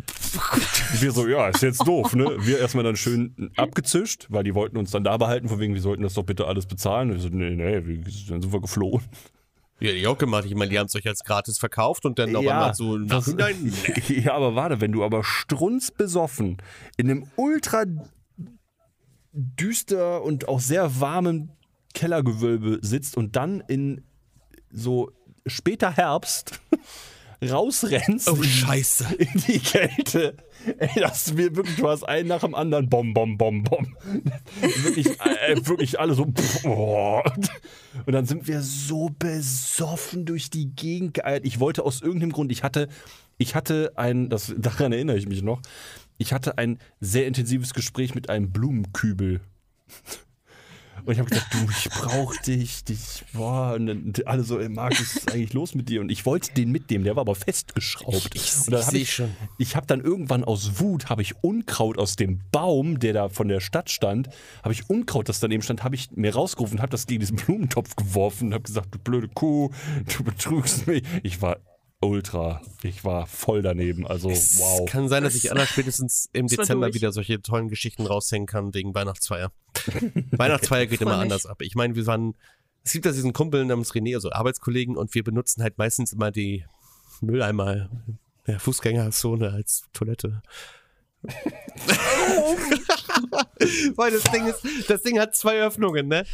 [1.00, 2.36] Wir so, ja, ist jetzt doof, ne?
[2.40, 5.80] Wir erstmal dann schön abgezischt, weil die wollten uns dann da behalten, von wegen, wir
[5.80, 7.10] sollten das doch bitte alles bezahlen.
[7.10, 9.02] Und wir so, nee, nee, wir, dann sind wir geflohen.
[9.82, 10.44] Ja, die auch gemacht.
[10.46, 12.98] Ich meine, die haben es euch als gratis verkauft und dann auf Ja, einmal so
[12.98, 13.72] das- Nachhinein.
[14.08, 16.58] ja, aber warte, wenn du aber strunzbesoffen
[16.96, 17.84] in einem ultra
[19.32, 21.50] düster und auch sehr warmen
[21.94, 24.04] Kellergewölbe sitzt und dann in
[24.70, 25.10] so
[25.46, 26.60] später Herbst
[27.42, 29.14] rausrennst Oh, Scheiße.
[29.18, 30.36] in die Kälte.
[30.78, 33.96] Ey, das wir wirklich, du hast einen nach dem anderen, bom, bom, bom, bom.
[34.82, 36.26] wirklich, äh, wirklich alle so.
[36.26, 37.22] pff, oh.
[38.06, 41.44] Und dann sind wir so besoffen durch die Gegend geeilt.
[41.44, 42.88] Ich wollte aus irgendeinem Grund, ich hatte,
[43.38, 45.60] ich hatte ein, das, daran erinnere ich mich noch,
[46.18, 49.40] ich hatte ein sehr intensives Gespräch mit einem Blumenkübel.
[51.04, 53.74] Und ich habe gesagt, du, ich brauch dich, dich, boah.
[53.74, 56.00] Und dann alle so, ey, Marc, was ist eigentlich los mit dir?
[56.00, 58.30] Und ich wollte den mitnehmen, der war aber festgeschraubt.
[58.34, 59.30] Ich- und dann ich hab seh ich, schon.
[59.58, 63.48] ich habe dann irgendwann aus Wut, habe ich Unkraut aus dem Baum, der da von
[63.48, 64.28] der Stadt stand,
[64.62, 67.96] habe ich Unkraut, das daneben stand, habe ich mir rausgerufen, habe das gegen diesen Blumentopf
[67.96, 69.70] geworfen und habe gesagt, du blöde Kuh,
[70.16, 71.02] du betrügst mich.
[71.22, 71.58] Ich war
[72.02, 74.06] ultra, ich war voll daneben.
[74.06, 74.84] Also Es wow.
[74.88, 78.94] kann sein, dass ich aller spätestens im Dezember wieder solche tollen Geschichten raushängen kann wegen
[78.94, 79.52] Weihnachtsfeier.
[80.32, 81.62] Weihnachtsfeier geht immer anders ab.
[81.62, 82.34] Ich meine, wir waren,
[82.84, 86.30] es gibt da diesen Kumpel namens René, also Arbeitskollegen, und wir benutzen halt meistens immer
[86.30, 86.64] die
[87.20, 87.88] Mülleimer
[88.46, 90.42] der Fußgängerzone als Toilette.
[93.94, 96.24] Weil das Ding ist, das Ding hat zwei Öffnungen, ne?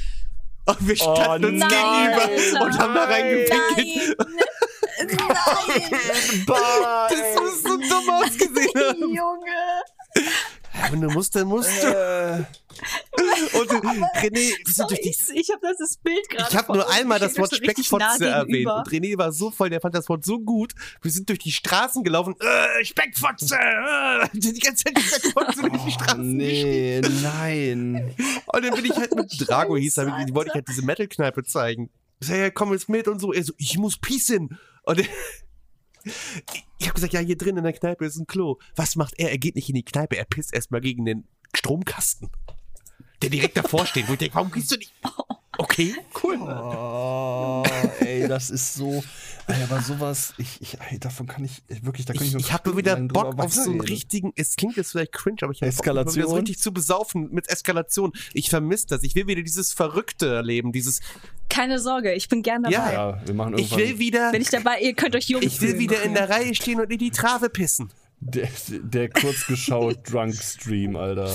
[0.64, 4.16] Und wir Oh, standen uns nein, gegenüber und haben da reingepinkelt.
[6.46, 6.46] Nein!
[6.46, 9.14] Das muss so dumm ausgesehen haben.
[9.14, 9.82] Junge!
[10.90, 12.46] Wenn du musst, dann musst du.
[13.58, 16.66] Und René, wir sind Sorry, durch die ich, ich habe das, Bild gerade Ich habe
[16.66, 20.08] vor nur einmal das Wort Speckfotze erwähnt und René war so voll, der fand das
[20.08, 20.72] Wort so gut.
[21.02, 22.36] Wir sind durch die Straßen gelaufen.
[22.38, 23.56] Äh, Speckfotze!
[23.56, 27.00] Äh, die ganze Zeit Speckfotze durch die Straßen geschrien.
[27.00, 28.14] nee, nein.
[28.46, 31.44] Und dann bin ich halt mit Drago hieß Scheiße, die wollte ich halt diese Metal-Kneipe
[31.44, 31.90] zeigen.
[32.20, 33.32] Ich sag, ja, komm jetzt mit und so.
[33.32, 34.58] Er so, ich muss pießen.
[34.88, 35.01] Und
[36.79, 38.59] ich habe gesagt, ja, hier drin in der Kneipe ist ein Klo.
[38.74, 39.31] Was macht er?
[39.31, 42.31] Er geht nicht in die Kneipe, er pisst erstmal gegen den Stromkasten.
[43.20, 44.92] Der direkt davor steht, wo ich denke, warum gehst du nicht?
[45.61, 46.38] Okay, cool.
[46.40, 47.64] Oh,
[47.98, 49.03] ey, das ist so.
[49.48, 52.52] Ey, aber sowas, ich, ich, ey, davon kann ich wirklich, da kann ich, Ich, ich
[52.52, 55.72] habe wieder Bock auf so einen richtigen, es klingt jetzt vielleicht cringe, aber ich habe
[55.72, 58.12] Bock, wieder so richtig zu besaufen mit Eskalation.
[58.34, 59.02] Ich vermisse das.
[59.04, 61.00] Ich will wieder dieses Verrückte erleben, dieses,
[61.48, 62.74] Keine Sorge, ich bin gern dabei.
[62.74, 62.92] Ja.
[62.92, 63.78] Ja, wir machen ich irgendwann.
[63.78, 66.54] will wieder, Bin ich dabei, ihr könnt euch jung ich will wieder in der Reihe
[66.54, 67.90] stehen und in die Trave pissen.
[68.20, 71.34] Der, der kurz geschaut Drunk Stream, Alter.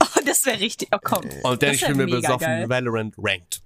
[0.00, 0.88] Oh, das wäre richtig.
[0.92, 1.24] Oh, komm.
[1.42, 2.68] Und dann Das ich bin mir besoffen, geil.
[2.68, 3.62] Valorant ranked.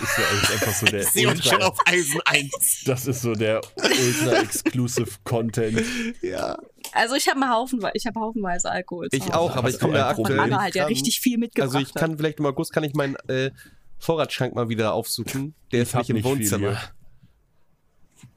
[0.00, 1.00] Das ist ja echt einfach so der.
[1.02, 2.82] Ich sehe uns schon Ultra, auf Eisen 1.
[2.86, 5.82] das ist so der ultra exclusive Content.
[6.22, 6.56] Ja.
[6.92, 9.08] Also ich habe mal Haufen, ich habe haufenweise Alkohol.
[9.10, 9.34] zu Ich Hause.
[9.38, 10.38] auch, aber ich komme da aktuell.
[10.38, 11.74] Anna halt ja richtig viel mitgebracht.
[11.74, 13.50] Also ich kann vielleicht im August kann ich meinen äh,
[13.98, 15.54] Vorratsschrank mal wieder aufsuchen.
[15.72, 16.78] Der Ich ist nicht im nicht viel Wohnzimmer.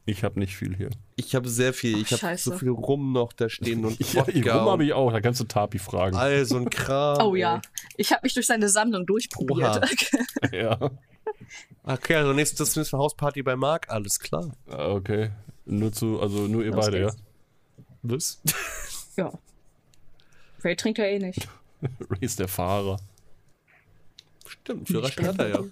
[0.09, 0.89] Ich habe nicht viel hier.
[1.17, 1.97] Ich habe sehr viel.
[2.01, 2.51] Ich habe Scheiße.
[2.51, 3.99] so viel Rum noch da stehen und
[4.33, 6.15] Ja, rum habe ich auch, da kannst du Tapi fragen.
[6.15, 7.17] all so ein Kram.
[7.21, 7.61] Oh ja,
[7.97, 9.77] ich habe mich durch seine Sammlung durchprobiert.
[9.83, 10.51] Oha.
[10.53, 10.91] Ja.
[11.83, 14.49] Okay, also nächstes nächste Hausparty bei Marc, alles klar.
[14.69, 15.29] Ah, Okay.
[15.65, 17.09] Nur zu, also nur ihr Los beide, ja.
[18.03, 18.39] geht's.
[18.41, 18.41] Was?
[19.17, 19.33] ja.
[20.63, 21.49] Ray trinkt ja eh nicht.
[22.09, 22.97] Ray ist der Fahrer.
[24.45, 25.63] Stimmt, Führerschein hat er ja.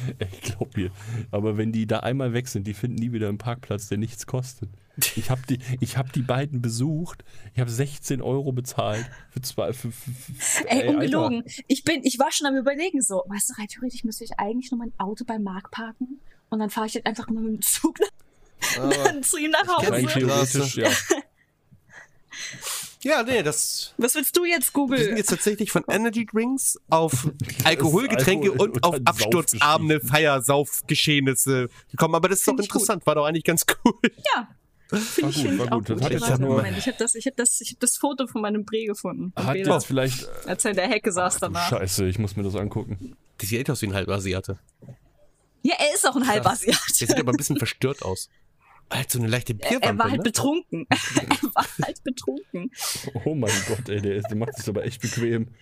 [0.18, 0.90] Ey, glaub mir.
[1.30, 4.26] Aber wenn die da einmal weg sind, die finden nie wieder einen Parkplatz, der nichts
[4.26, 4.70] kostet.
[5.16, 7.24] Ich habe die, ich hab die beiden besucht.
[7.54, 9.08] Ich habe 16 Euro bezahlt.
[9.30, 10.90] Für zwei, für, für, für, Ey, Alter.
[10.90, 11.44] ungelogen.
[11.68, 14.70] Ich bin, ich war schon am überlegen so, weißt du, rein theoretisch müsste ich eigentlich
[14.72, 17.62] nur mein Auto bei Marc parken und dann fahre ich jetzt einfach mal mit dem
[17.62, 20.18] Zug nach, zu ihm nach Rein Hause.
[20.18, 20.90] theoretisch, ja.
[23.08, 23.94] Ja, nee, das.
[23.96, 27.30] Was willst du jetzt, Wir sind jetzt tatsächlich von Energy Drinks auf
[27.64, 32.14] Alkoholgetränke Alkohol und auf absturzarme Feiersaufgeschehnisse gekommen.
[32.14, 32.82] Aber das ist doch Find gut.
[32.82, 33.94] interessant, war doch eigentlich ganz cool.
[34.34, 34.48] Ja.
[34.90, 35.90] Finde ich, gut, find war ich auch gut.
[35.90, 36.22] Das gut.
[36.28, 38.66] hat Ich, Moment, ich habe das, ich hab das, ich hab das Foto von meinem
[38.66, 39.32] Bre gefunden.
[39.36, 39.72] Hat Bilder.
[39.72, 40.28] jetzt vielleicht.
[40.46, 41.70] Als er in der Hecke saß danach.
[41.70, 43.16] Scheiße, ich muss mir das angucken.
[43.38, 44.58] Das sieht echt aus wie ein Halbasiate.
[45.62, 46.78] Ja, er ist auch ein Der Halbasiat.
[46.92, 48.28] sieht aber ein bisschen verstört aus.
[48.90, 50.22] Halt so eine leichte Er, Bierwampe, er war halt ne?
[50.22, 50.86] betrunken.
[50.90, 52.70] er war halt betrunken.
[53.24, 55.54] Oh mein Gott, ey, der, ist, der macht sich aber echt bequem.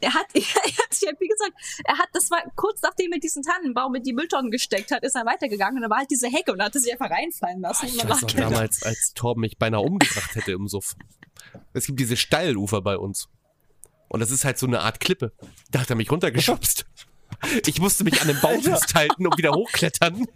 [0.00, 1.52] Er hat, er hat sich halt, wie gesagt,
[1.84, 5.16] er hat, das war kurz nachdem er diesen Tannenbaum in die Mülltonnen gesteckt hat, ist
[5.16, 7.86] er weitergegangen und da war halt diese Hecke und er hatte sich einfach reinfallen lassen.
[7.86, 8.50] Und ich weiß noch da.
[8.50, 10.94] damals, als Torben mich beinahe umgebracht hätte im Suff.
[11.72, 13.28] Es gibt diese Steilufer bei uns.
[14.08, 15.32] Und das ist halt so eine Art Klippe.
[15.70, 16.86] Da hat er mich runtergeschubst.
[17.66, 20.26] Ich musste mich an den Baum festhalten und wieder hochklettern.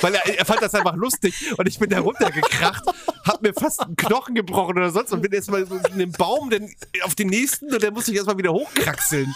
[0.00, 2.84] Weil er, er fand das einfach lustig und ich bin da runtergekracht,
[3.24, 6.70] hab mir fast einen Knochen gebrochen oder sonst und bin erstmal in den Baum dann
[7.02, 9.34] auf den nächsten und dann musste ich erstmal wieder hochkraxeln.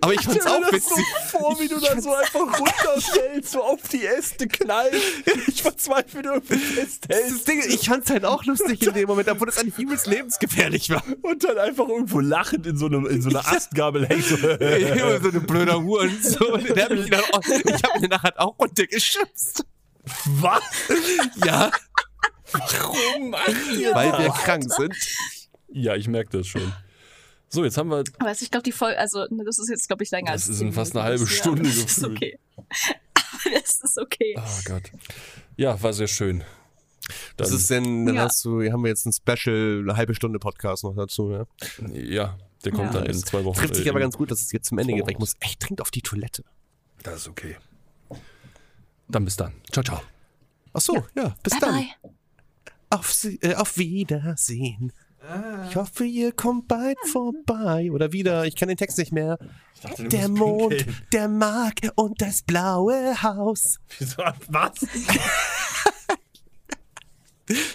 [0.00, 1.04] Aber ich fand's auch witzig.
[1.30, 4.96] vor, wie du da so einfach runterfällst, so auf die Äste knallst.
[5.48, 7.32] Ich verzweifle irgendwie festhältst.
[7.32, 10.90] Das Ding, ich fand's halt auch lustig in dem Moment, obwohl das eigentlich übelst lebensgefährlich
[10.90, 11.02] war.
[11.22, 14.28] Und dann einfach irgendwo lachend in so, einem, in so einer Astgabel hängst.
[14.28, 14.36] So.
[14.36, 16.16] So eine blöder Huren.
[16.22, 16.54] So.
[16.54, 19.64] Und der hat mich dann auch, ich habe ihn nachher auch runtergeschubst.
[20.26, 20.62] Was?
[21.44, 21.70] Ja,
[22.52, 23.34] Warum
[23.76, 24.94] ihr weil wir krank sind.
[25.68, 26.72] Ja, ich merke das schon.
[27.48, 28.02] So, jetzt haben wir.
[28.18, 30.58] Aber ich glaube, die Folge, also ne, das ist jetzt, glaube ich, länger Das als
[30.58, 32.38] sind zehn fast eine halbe Das- Stunde Ja, das ist okay.
[33.14, 34.34] Aber das ist okay.
[34.38, 34.90] Oh Gott.
[35.56, 36.42] Ja, war sehr schön.
[37.36, 38.22] Das Dann- ist denn, dann Ja.
[38.24, 41.46] hast du, haben wir jetzt ein Special, eine halbe Stunde Podcast noch dazu, ja.
[41.92, 43.00] Ja, der kommt Ja.
[43.00, 43.58] dann in zwei Wochen.
[43.58, 45.36] Trifft sich äh, aber ganz gut, dass es jetzt zum Ende geht, weil ich muss
[45.40, 46.42] echt dringend auf die Toilette.
[47.04, 47.56] Das ist okay.
[49.08, 49.52] Dann bis dann.
[49.70, 50.00] Ciao, ciao.
[50.72, 51.74] Ach so, ja, bis Bye dann.
[51.74, 52.12] bye.
[52.90, 54.92] Auf, äh, auf Wiedersehen.
[55.68, 57.90] Ich hoffe, ihr kommt bald vorbei.
[57.92, 59.38] Oder wieder, ich kann den Text nicht mehr.
[59.98, 63.78] Der Mond, der Mark und das blaue Haus.
[63.98, 64.22] Wieso?
[64.48, 64.72] Was?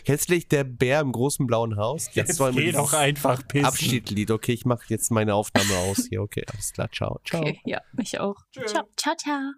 [0.05, 2.09] Hässlich der Bär im großen blauen Haus.
[2.13, 3.65] Jetzt soll geh doch einfach pissen.
[3.65, 4.31] Abschiedlied.
[4.31, 6.21] Okay, ich mache jetzt meine Aufnahme aus hier.
[6.21, 6.89] Okay, alles klar.
[6.91, 7.21] Ciao.
[7.25, 7.41] Ciao.
[7.41, 8.35] Okay, ja, mich auch.
[8.51, 9.53] Ciao, ciao, ciao.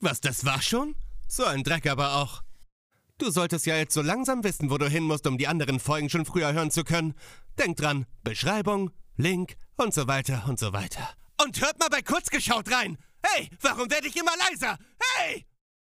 [0.00, 0.96] Was, das war schon?
[1.28, 2.42] So ein Dreck aber auch.
[3.20, 6.08] Du solltest ja jetzt so langsam wissen, wo du hin musst, um die anderen Folgen
[6.08, 7.12] schon früher hören zu können.
[7.58, 11.06] Denk dran, Beschreibung, Link und so weiter und so weiter.
[11.44, 12.96] Und hört mal bei Kurzgeschaut rein.
[13.22, 14.78] Hey, warum werde ich immer leiser?
[15.18, 15.44] Hey!